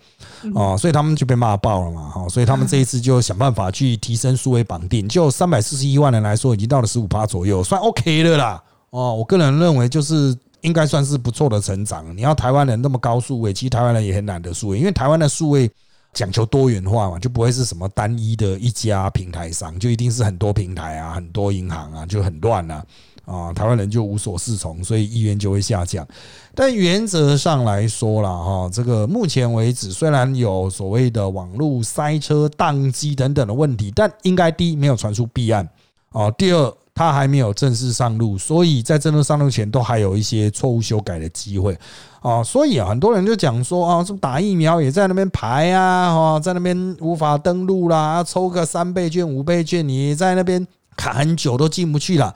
[0.53, 10.37] 哦，所以他们就被骂爆了嘛哈，所以他们这一次就想办法去提升数位绑定，就三百四十一万人来说，已经到了十五趴左右，算 OK 的啦哦，我个人认为就是。
[10.63, 12.05] 应该算是不错的成长。
[12.15, 15.69] 你要台湾人那么高数位，其实台湾人也很懒得数位，因为台湾的数位
[16.13, 22.81] 讲求多元化嘛，就不会是什么单一的一家平台商，就一定是很多平台啊，很多银行啊，就很乱啊。
[23.25, 26.07] 啊，台湾人就无所适从，所以意愿就会下降。
[26.55, 35.67] 但原则上来说了哈，这个目前为止虽然有所谓的网络塞车、宕机等等的问题，但应该第一没有传出弊案
[36.11, 36.73] 啊，第二。
[36.95, 41.75] 它还没有正式上路，所以在正式上路前都还有一些错误修改的机会
[42.21, 42.43] 啊。
[42.43, 52.31] 所以，很多人就讲说啊，这打疫苗也在那边排啊，哈，在那边无法登录啦，抽个三倍券、五倍券，你在那边卡很久都进不去了。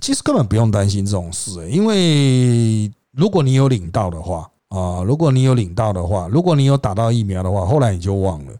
[0.00, 8.52] 其实根本不用担心这种事，因为如果你有领到的话啊，如果你有领到的话，如果你有打到疫苗的话，后来你就忘了。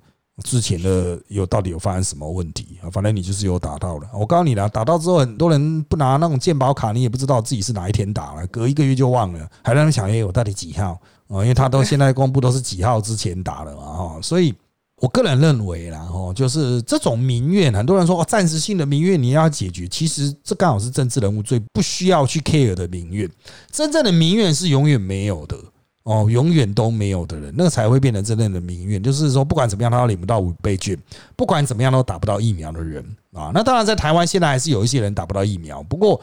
[0.43, 2.89] 之前的有到底有发生什么问题啊？
[2.91, 4.09] 反正你就是有打到了。
[4.15, 10.99] 我告诉你了，打到之后很多人不拿那种健保卡，你也不知道自己是哪一天打了，隔一个月就忘了，还在那想哎，我到底几号
[11.29, 11.43] 啊？
[11.43, 14.19] 因为他都现在公布都是几号之前打了嘛哈。
[14.23, 14.55] 所以
[15.01, 23.29] 我个人认为啦哈，就是这种民怨，很多人说哦，暂时性的民怨你要解决，其实这刚好是政治人物最不需要去 care 的民怨。
[23.73, 25.57] 真正的民怨是永远没有的。
[26.03, 29.01] 哦，永远都没有的人，那个才会变成真正的民怨。
[29.01, 30.97] 就是说，不管怎么样，他都领不到五倍券；
[31.37, 33.53] 不管怎么样，都打不到疫苗的人啊。
[33.53, 36.19] 那当然，在台湾现在还是有一些人打不到疫苗，不过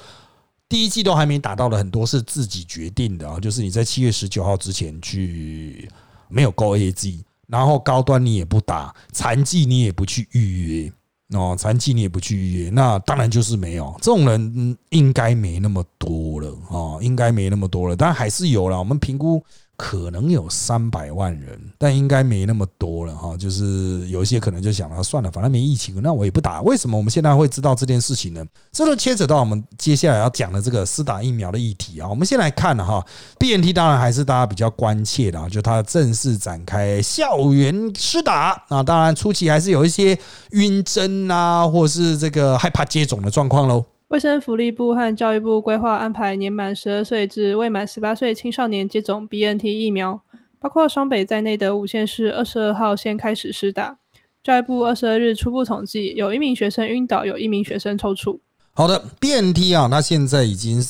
[0.68, 5.88] 第一季都还没打到的很多是自己决定的啊，就是你在七月十九号之前去
[6.28, 10.94] 没有够 A G，然后高端你也不打，残疾你也不去预约。
[11.38, 18.80] 哦，残疾你也不去预约，那当然就是没有这种人，应该没那么多了哦，应该没那么多了，但还是有了。
[18.80, 19.44] 我们评估。
[19.78, 23.38] 可能有三百万人，但应该没那么多了哈。
[23.38, 26.64] 就是有一些可能就想了，算了，反正没疫情，那我也不打。
[26.64, 28.44] 为什么我们现在会知道这件事情呢？
[28.72, 32.10] 这都牵扯到我们接下来要讲的这个施打疫苗的议题啊。
[32.10, 33.06] 我们先来看了哈
[33.40, 38.82] ，BNT 当然还是大家比较关切的啊，就它正式展开校园施打啊。
[38.82, 40.18] 当然初期还是有一些
[40.52, 43.86] 晕针啊，或是这个害怕接种的状况喽。
[44.10, 50.22] 卫生福利部和教育部规划安排年满十二岁至未满十八岁青少年接种 BNT 疫苗，
[50.60, 53.98] 包括双北在内的五县市二十二号先开始施打。
[54.42, 58.40] 教育部二十二日初步统计，有一名学生晕倒，有一名学生抽搐。
[58.72, 60.82] 好的，BNT 啊，那现在已经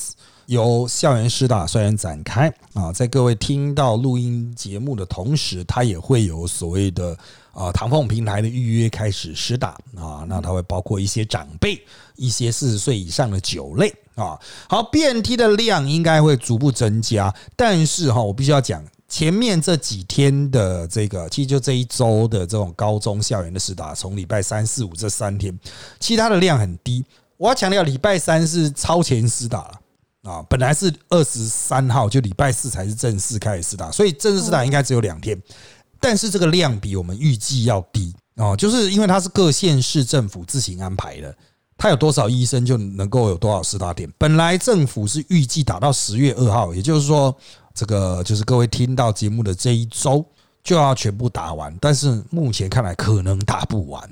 [0.48, 7.16] 由校园施打虽然展开啊，在各位听到录音节目的同时，它也会有所谓的。
[7.58, 11.84] 啊，唐凤平台的预约开始实打啊，那它会包括一些长辈、
[12.16, 14.40] 一些四十岁以上的酒类啊。
[14.70, 25.60] 好，BNT 的量应该会逐步增加，但是哈，我必须要讲，前面这几天的这个，其实就这一周的这种高中校园的实打，从礼拜三四五这三天，
[26.00, 27.04] 其他的量很低。
[27.38, 29.82] 我要强调，礼拜三是超前施打了
[30.28, 35.42] 啊，本来是二十三号，就礼拜四才是正式开始试打，所以正式试打应该只有两天。
[36.02, 41.34] 但是这个量比我们预计要低哦，就是因为它是各县市政府自行安排的，
[41.78, 44.12] 它有多少医生就能够有多少试打点。
[44.18, 47.36] 本来政府是预计打到十月二号，也就是说，
[47.74, 50.24] 这个就是各位听到节目的这一周
[50.64, 54.08] 就要全部打完，但是目前看来可能打不完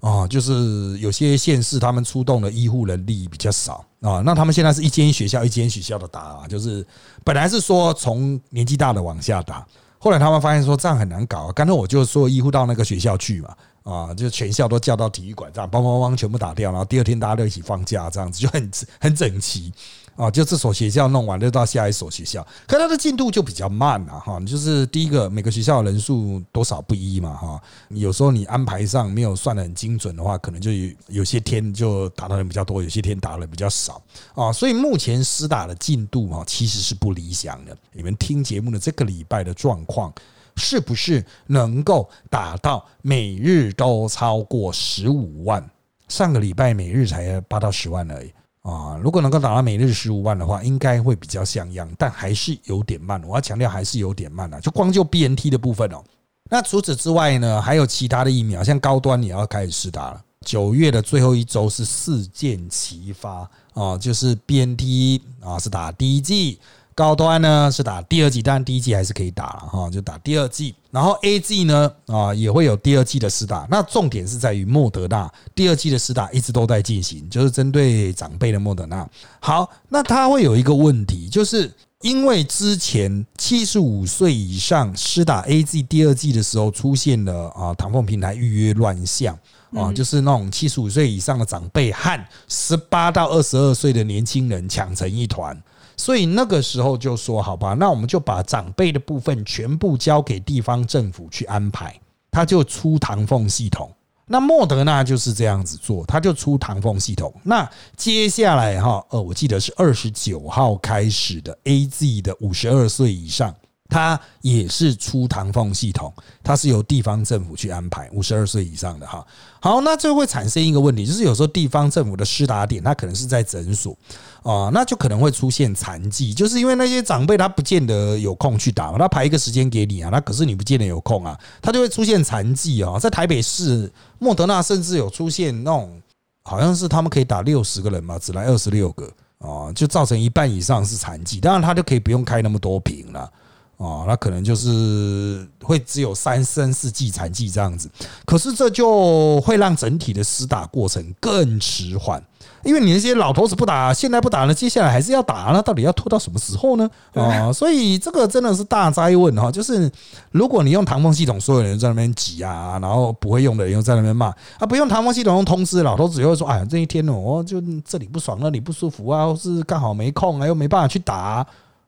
[0.00, 6.86] 啊，就是有些县市他们出动的医护人力比较少啊，那他们现在是一间学校一间学校的打啊，就是
[7.24, 9.66] 本来是说从年纪大的往下打。
[10.02, 19.70] 后来他们发现说这样很难搞，刚才我就说医护到那个学校去嘛，啊，就全校都叫到体育馆，这样梆梆梆全部打掉，然后第二天大家都一起放假，这样子就很很整齐。
[20.16, 24.38] 啊，就这所学校弄完，就到下一所学校，可它的进度就比较慢了哈。
[24.40, 27.60] 就是第一个，每个学校人数多少不一嘛哈。
[27.88, 34.02] 有时候你安排上没有算的很精准的话，可能就有有些天就打的人比较多，有些天打的比较少
[34.34, 34.52] 啊。
[34.52, 37.76] 所以目前施打的进度哈，其实是不理想的。
[37.92, 40.12] 你们听节目的这个礼拜的状况，
[40.56, 45.66] 是不是能够打到每日都超过十五万？
[46.08, 48.30] 上个礼拜每日才八到十万而已。
[48.70, 53.20] 啊，如果能够打到每日十五万的话，应该会比较像样，但还是有点慢。
[53.24, 54.60] 我要强调，还是有点慢啊。
[54.60, 56.02] 就光就 BNT 的部分哦，
[56.48, 60.22] 那除此之外呢，还有其他的疫苗，像高端也要开始试打了。
[60.46, 66.58] 九月的最后一周是四箭齐发啊，就是 BNT 啊是打第一剂。
[67.00, 70.74] 高端呢是打第二季，但第一季还是可以打了哈，就打第二季。
[70.90, 79.08] 然后 A G 呢啊也会有第二季的施打，那重点是在于莫德纳第二季的施打一直都在进行，就是针对长辈的莫德纳。
[79.40, 81.72] 好，那它会有一个问题，就是
[82.02, 89.38] 因为之前七十五岁以上施打 A G 第二季的时候出现了啊唐凤平台预约乱象
[89.72, 95.58] 啊，就是那种七十五岁以上的长辈和十八到二十二岁的年轻人抢成一团。
[96.00, 101.94] 所以那个时候就说好吧，那我们就把长辈的部分全部交给地方政府去安排，
[102.30, 103.92] 他就出唐凤系统。
[104.24, 107.30] 那莫德纳就是这样子做，他就出唐凤系统。
[107.42, 113.54] 那接下来哈，呃，我记得是二十九号开始的 A Z 的五十二岁以上。
[113.92, 119.26] 它也是出唐凤系统，它是由地方政府去安排五十二岁以上的哈。
[119.60, 123.98] 好，那这会产生一个问题，就是有时候地方政府的施打点，它可能是在诊所
[124.42, 132.98] 啊，那就可能会出现残疾，就是因为那些长辈他不见得有空去打，他排一个时间给你啊，那可是你不见得有空啊，他就会出现残疾啊。
[132.98, 136.00] 在台北市莫德纳甚至有出现那种，
[136.44, 143.30] 好像是他们可以打六十个人嘛，只来二十六个啊，就造成一半以上是残疾，当然他就可以不用开那么多瓶了。
[143.76, 147.90] 哦，那可能就是会只有三生四剂残疾这样子，
[148.26, 152.22] 可是这就会让整体的施打过程更迟缓，
[152.62, 156.88] 因为你那些老头子不打，现在不打了，接下来还是要打，那到底要拖到什么时候呢？
[157.14, 159.90] 啊，所以这个真的是大灾问哈，就是
[160.30, 164.26] 如果你用唐风系统，所有人在那边挤啊，然后不会用的人又在那边骂
[164.58, 171.46] 啊，不用唐风系统用通知，老头子又会说，哎呀，这一天哦，就这里不爽，那里不舒服啊，或是刚好没空啊，又没办法去打，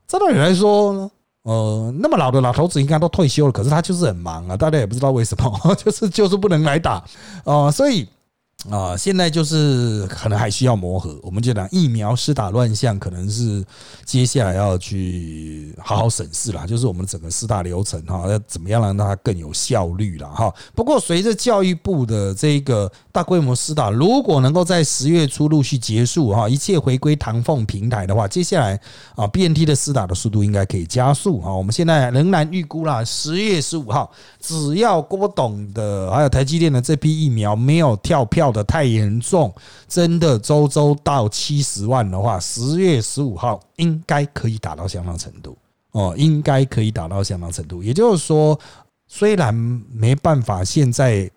[0.09, 1.11] 这道理来说。
[1.43, 7.03] 呃，那么老的老头子应该都退休了，可是他就是很忙啊，大家也不知道为什么，就是就是不能来打
[7.45, 8.09] 哦，所以。
[8.71, 13.65] 啊，现在就是可能还需要磨合，我们就讲疫苗施打乱象，可能是
[14.05, 16.65] 接下来要去好好审视啦。
[16.65, 20.55] 就是我们整个四大流程哈，要怎么样让它更有效率啦哈。
[20.77, 28.79] 不过随着教育部的这个大规模施打，如果能够在十月初陆续结束哈，一切回归唐凤平台的话，接下来
[29.15, 31.51] 啊，BNT 的施打的速度应该可以加速啊。
[31.51, 38.53] 我们现在仍然预估啦，十月十五号，只要郭董的还有台积电的这批疫苗没有跳票。
[38.53, 39.51] 的太严重，
[39.89, 45.57] 真的周周到七十万的话，十月十五号应该可以打到相当程度
[45.93, 47.83] 哦，应该可以打到相当程度。
[47.83, 48.59] 也就是说，
[49.07, 49.55] 虽然
[49.93, 51.31] 没办法现在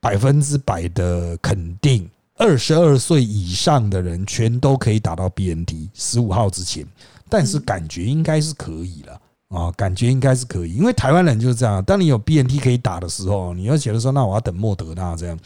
[0.00, 6.86] 百分之百的肯定，二十二岁以上的人全都可以打到 BNT 十五号之前，
[7.28, 15.38] 但是感觉应该是可以了啊，感觉应该是可以，因为台湾人就是这样，当你有 BNT 可以打的时候，你要觉得说，那我要等莫德纳这样。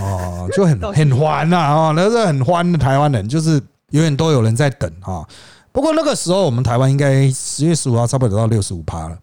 [0.00, 5.24] 哦， 就很很欢呐，哦，那是很欢的台湾人，就是永远都有人在等哈。
[5.70, 9.16] 不过那个时候，我们台湾应该十月十五号差不多到六十五趴了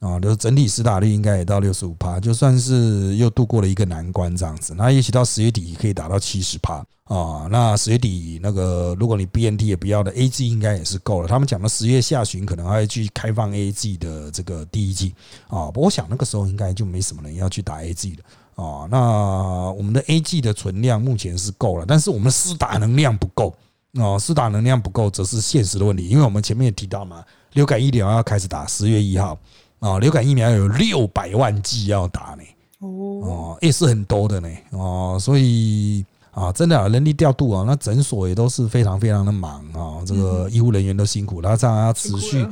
[0.00, 4.74] 啊，就是整体施打率应该也到六十五趴，就算是又度过了一个难关这样子。
[4.74, 7.48] 那也许到十月底可以达到七十趴啊。
[7.50, 11.28] 那十月底那个，如果你 BNT 也不要的，AG 应该也是够了。
[11.28, 15.14] 他们讲的十月下旬可能还会去开放 AG 的这个第一季
[15.48, 15.66] 啊。
[15.66, 18.24] 不过我想那个时候应该就没什么人要去打 AG 了。
[18.56, 18.98] 啊，那
[19.72, 23.54] 我们的 A G 的存量目前是够了，但是我们的施打能量不够
[23.92, 27.22] 哦，施打能量不够则是现实的问题，因为我们前面也提到嘛，
[27.52, 29.38] 流感疫苗要开始打，十月一号
[29.78, 32.42] 啊，流感疫苗有六百万剂要打呢，
[32.80, 42.46] 哦，也是很多的呢，哦，所以啊，真的人力调度啊，那诊所也都是非常非常的忙啊，这个医护人员都辛苦，他这样要持续。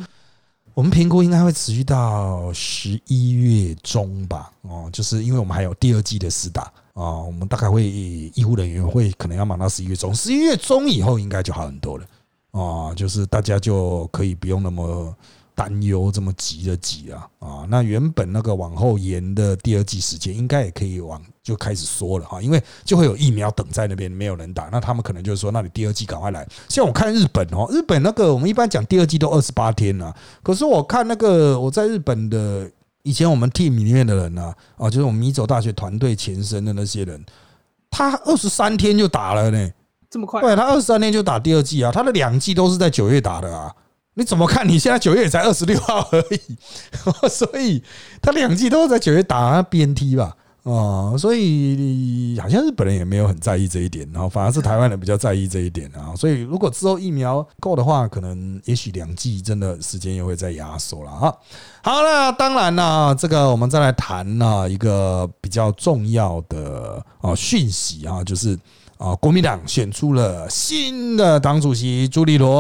[0.75, 6.63] 我们评估应该会持续到十一月中吧，哦，就是因为我们还有第二季的试打
[6.93, 12.05] 啊，我们大概会医护人员会可能要忙到十一月中，十一月中以后应该就好很多了，
[12.51, 15.15] 啊，就是大家就可以不用那么。
[15.55, 17.67] 担忧这么急的急啊啊！
[17.69, 26.45] 那原本那个往后延的第二季时间，应该也可以往就开始说了哈，因为就会有疫苗等在那边，没有人打，那他们可能就是说，那你第二季赶快来。
[26.69, 32.69] 像我看日本哦，日本那个我们一般讲第二季都二十八天啊，可是我看那个我在日本的
[33.05, 37.25] 以前我们 team 里面的人呢啊，就是我们米走大学团队前身的那些人，
[37.91, 39.71] 他二十三天就打了呢，
[40.11, 40.41] 这么快？
[40.41, 43.73] 对他二十三天就打第二季啊，他的两季都是在九月打的啊。
[44.15, 44.69] 你怎么看？
[44.69, 46.57] 你现在九月也才二十六号而已，
[47.29, 47.83] 所以
[48.23, 50.37] 他两季都在九月打 BNT 吧？
[50.63, 56.15] 哦，所以好像日本人也没有很在意这一点，然后反而是台湾人比较在意这一点啊。
[56.17, 61.37] 所以如果之后疫苗够的话，可能也许两季真的时间又会再压缩了哈。
[61.83, 68.59] 好那，当然了，这个我们再来谈呢一个比较重要的哦讯息啊，就是。
[68.99, 72.51] 啊，国民党选出了新的党主席朱立伦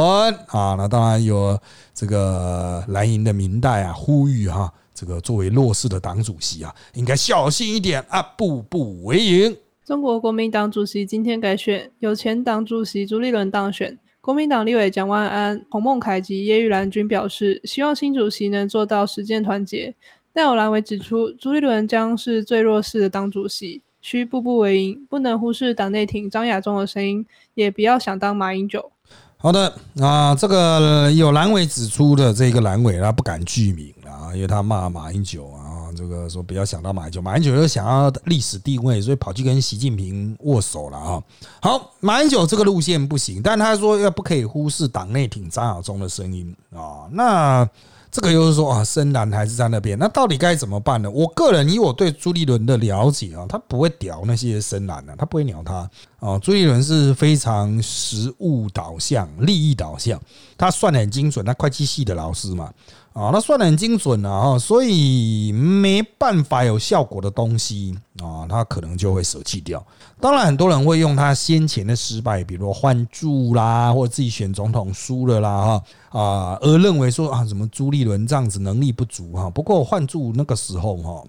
[0.49, 1.59] 啊，那当然有
[1.95, 9.57] 这个蓝营的明代啊，呼吁哈，这个作为弱势的党主席啊，应该小心一点啊，步步为营。
[9.85, 13.99] 中国国民党主席今天改选，由前党主席朱立伦当选。
[14.21, 19.95] 国民党立委蒋万安、洪孟凯及叶玉兰均表示，希望新主席能做到实践团结。
[20.33, 23.83] 但有蓝委指出，朱立伦将是最弱势的党主席。
[24.05, 27.25] 需步步为营，不能忽视党内挺张亚中的声音，
[27.55, 28.93] 也不要想当马英九。
[29.39, 41.23] 好的，啊，这个有蓝委指出的这个蓝委，他不敢具名啊，因为他骂马英九啊，这个说不要想到马英九，马英九又想要历史地位，所以跑去跟习近平握手了啊。
[41.63, 47.67] 好，马英九这个路线不行，但他说要不可以忽视党内挺张亚中的声音啊，那。
[48.15, 49.99] 这个又是说啊，深蓝还是在那边？
[49.99, 51.11] 那到底该怎么办呢？
[51.11, 55.91] 我个人以我对朱立伦的了解啊，他不会屌那些深蓝的，他不会鸟他
[56.25, 56.39] 啊。
[56.39, 60.21] 朱立伦是非常实务导向、利益导向，
[60.57, 62.73] 他算的很精准，他会计系的老师嘛。
[63.13, 69.81] 啊，那算的很精准啊，所以没办法有效果的东西啊，他可能就会舍弃掉。
[70.21, 79.49] 当然，很多人会用他先前的失败，比如换柱啦，或者自己选总统输了啦，哈啊，而认为说啊，什么朱立伦这样子能力不足哈。
[79.49, 81.23] 不过换柱那个时候哈，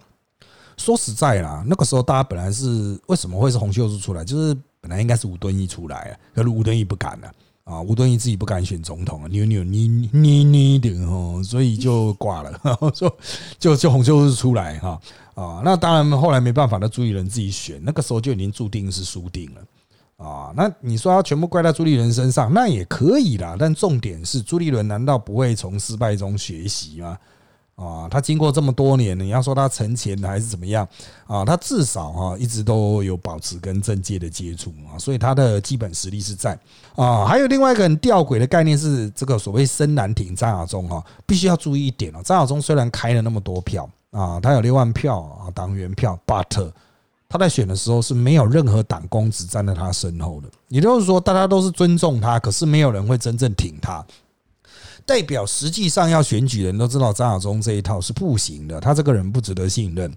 [0.78, 7.32] 说实在啦，那个时候大家本来是为什么会是洪秀柱出来，就是本来应该是吴敦义出来啊，可是吴敦义不敢了。
[7.64, 12.62] 啊，吴敦义自己不敢选总统啊，扭扭捏捏捏的哦，所以就挂了，
[12.94, 13.18] 就
[13.58, 15.02] 就就洪秀柱出来哈
[15.34, 20.54] 啊，那当然后来没办法，那朱立伦自己选，那个时候就已经注定是输定了啊。
[20.56, 23.56] 那你说要全部怪在朱立伦身上，那也可以啦。
[23.58, 27.18] 但重点是，朱立伦难道不会从失败中学习吗？
[27.76, 30.88] 啊，他经过这么多年，你要说他成钱还是怎么样
[31.28, 31.44] 啊？
[31.44, 36.58] 他至少哈一直都有保持跟政界的接触啊，所以他的基本实力是在
[36.96, 37.26] 啊。
[37.26, 42.22] 还有另外一个很吊诡的概念是，这个所谓深蓝挺张亚中哈，必须要注意一点哦。
[42.24, 46.72] 张亚中虽然开了那么多票啊，他有六万票啊党员票，but
[47.28, 54.06] 他在选的时候是没有任何党公子站在他身后的，也就是说大家都是尊重他，可是没有人会真正挺他。
[55.06, 60.12] 代表实际上要选举人都知道张亚中这一套是不行的，他这个人不值得信任。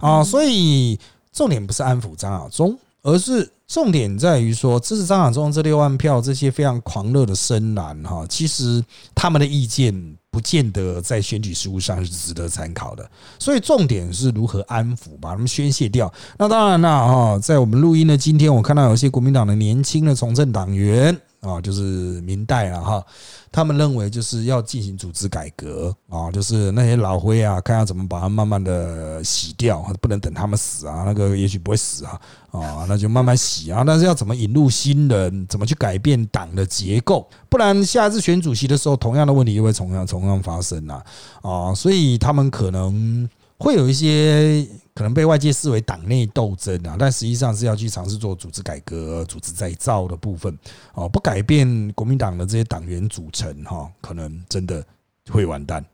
[0.00, 0.98] 啊，所以
[1.32, 8.84] 重点不是安抚张亚中，而是重点在于说支持张亚中这六万票这些非常狂热的深蓝哈，其实
[9.14, 16.12] 他们的意见不见得在选举事务上是值得参考的，所以重点是如何安抚，把他们宣泄掉。
[16.36, 21.82] 那当然了哈，在我们录音的今天，我看到有些国民党的年轻的从政党员啊，就是
[22.22, 23.04] 明代了哈。
[23.52, 32.20] 他们认为就是要进行组织改革啊，就是那些老灰啊，看要怎么把它慢慢的洗掉，不能等他们死啊，那个也许不会死啊，
[32.50, 33.84] 啊，那就慢慢洗啊。
[33.86, 41.04] 但是要怎么引入新人，怎么去改变党的结构，不然下一次选主席的时候，同样的问题又会同样同样发生啊，
[41.42, 43.28] 啊，所以他们可能
[43.58, 44.66] 会有一些。
[44.94, 50.56] 可能被外界视为党内斗争啊，但实际上是要去尝试做组织改革、组织再造的部分
[50.94, 51.08] 哦。
[51.08, 54.84] 不改变国民党的这些党员组成哈，可能真的
[55.30, 55.84] 会完蛋。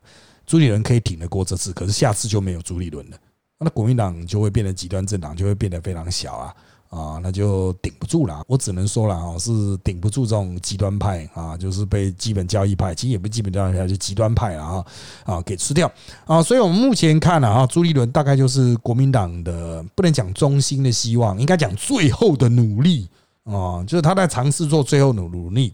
[0.45, 3.17] 朱立伦可以挺得过这次，可是下次就没有朱立伦了，
[3.57, 6.55] 那国民党就会变得极端政党，就会变得非常小啊。
[6.91, 8.43] 啊，那就顶不住了。
[8.47, 14.85] 我只能说了啊，是顶不住这种极端派啊，就是被基本教义派，其实也不基本教义派，就极端派啊
[15.23, 15.89] 啊给吃掉
[16.25, 16.43] 啊。
[16.43, 23.07] 所以我们目前看了啊，朱立伦大概就是国民党的不能讲中心的希望，应该讲最后的努力
[23.45, 25.73] 啊，就是他在尝试做最后努努力，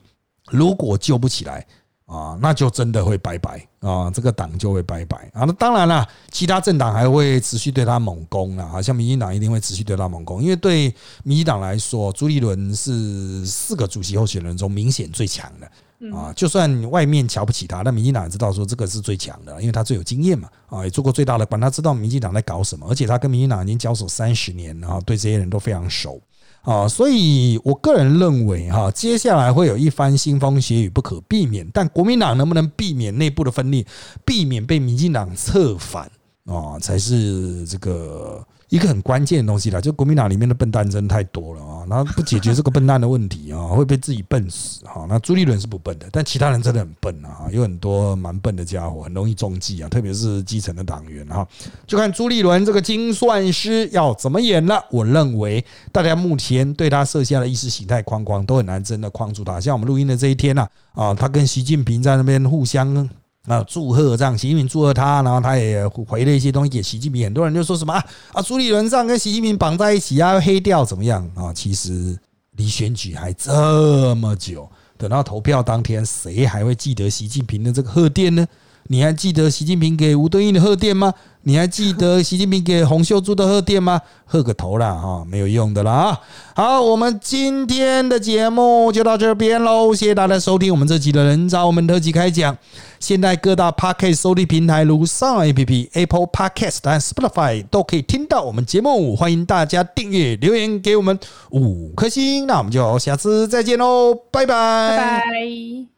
[0.52, 1.66] 如果救不起来。
[2.08, 5.44] 啊，那就真的会拜拜啊，这个党就会拜拜啊。
[5.46, 10.84] 那当然了，其他政党还会持续对他猛攻啊，好像民进党一定会持续对他猛攻，因为对
[11.26, 16.32] 民进党来说，朱立伦是四个主席候选人中明显最强的啊。
[16.34, 26.22] 就算外面瞧不起他，那民进党知道说这个是最强的，因为他最有经验嘛啊，也做过最大的官，他知道民进党在搞什么，而且他跟民进党已经交手三十年，然后对这些人都非常熟。
[26.68, 33.86] 啊，所以我个人认为哈，接下来会有一番腥风血雨不可避免，但国民党能不能避免内部的分裂，
[34.26, 36.12] 避免被民进党策反
[36.44, 38.46] 啊，才是这个。
[38.70, 41.86] 一个很关键的东西啦，就国民党里面的笨蛋真太多了啊！
[41.90, 45.06] 然后不解决这个笨蛋的问题啊， 会被自己笨死哈。
[45.08, 51.48] 那朱立伦是不笨的，但其他人真的很笨啊，有很多蛮笨的家伙，很容易中计啊，特别是基层的党员哈。
[51.86, 54.84] 就看朱立伦这个精算师要怎么演了。
[54.92, 55.64] 我认为
[55.94, 59.62] 大家目前对他设下的意识形态框框都很难真的框住他。
[59.62, 63.10] 像我们录音的这一天呢，啊，他跟习近平在那边互相。
[63.50, 67.24] 那，祝贺这样，习近平祝贺他，然后他也回了一些东西给习近平。
[67.24, 71.54] 很多人就说什么啊啊，朱立伦这样跟习近平绑在一起啊，要黑掉怎么样啊？
[71.54, 72.18] 其实
[72.58, 78.46] 离选举还这么久，等到投票当天，谁还会记得习近平的这个贺电呢？
[78.88, 81.14] 你还记得习近平给吴敦义的贺电吗？
[81.44, 84.02] 你还记得习近平给洪秀柱的贺电吗？
[84.26, 86.20] 贺个头啦，哈，没有用的啦啊！
[86.56, 92.58] 好，我们今天的节目就到这边喽，谢谢大家收听我们这集的人找我们特辑开讲。
[93.00, 101.18] 现在各大 Podcast 收听平台如上 APP、Apple Podcast 和 Spotify 都可以听到我们节目，欢迎大家订阅、留言给我们
[101.52, 102.46] 五颗星。
[102.46, 105.97] 那我们就下次再见喽，拜拜，拜拜。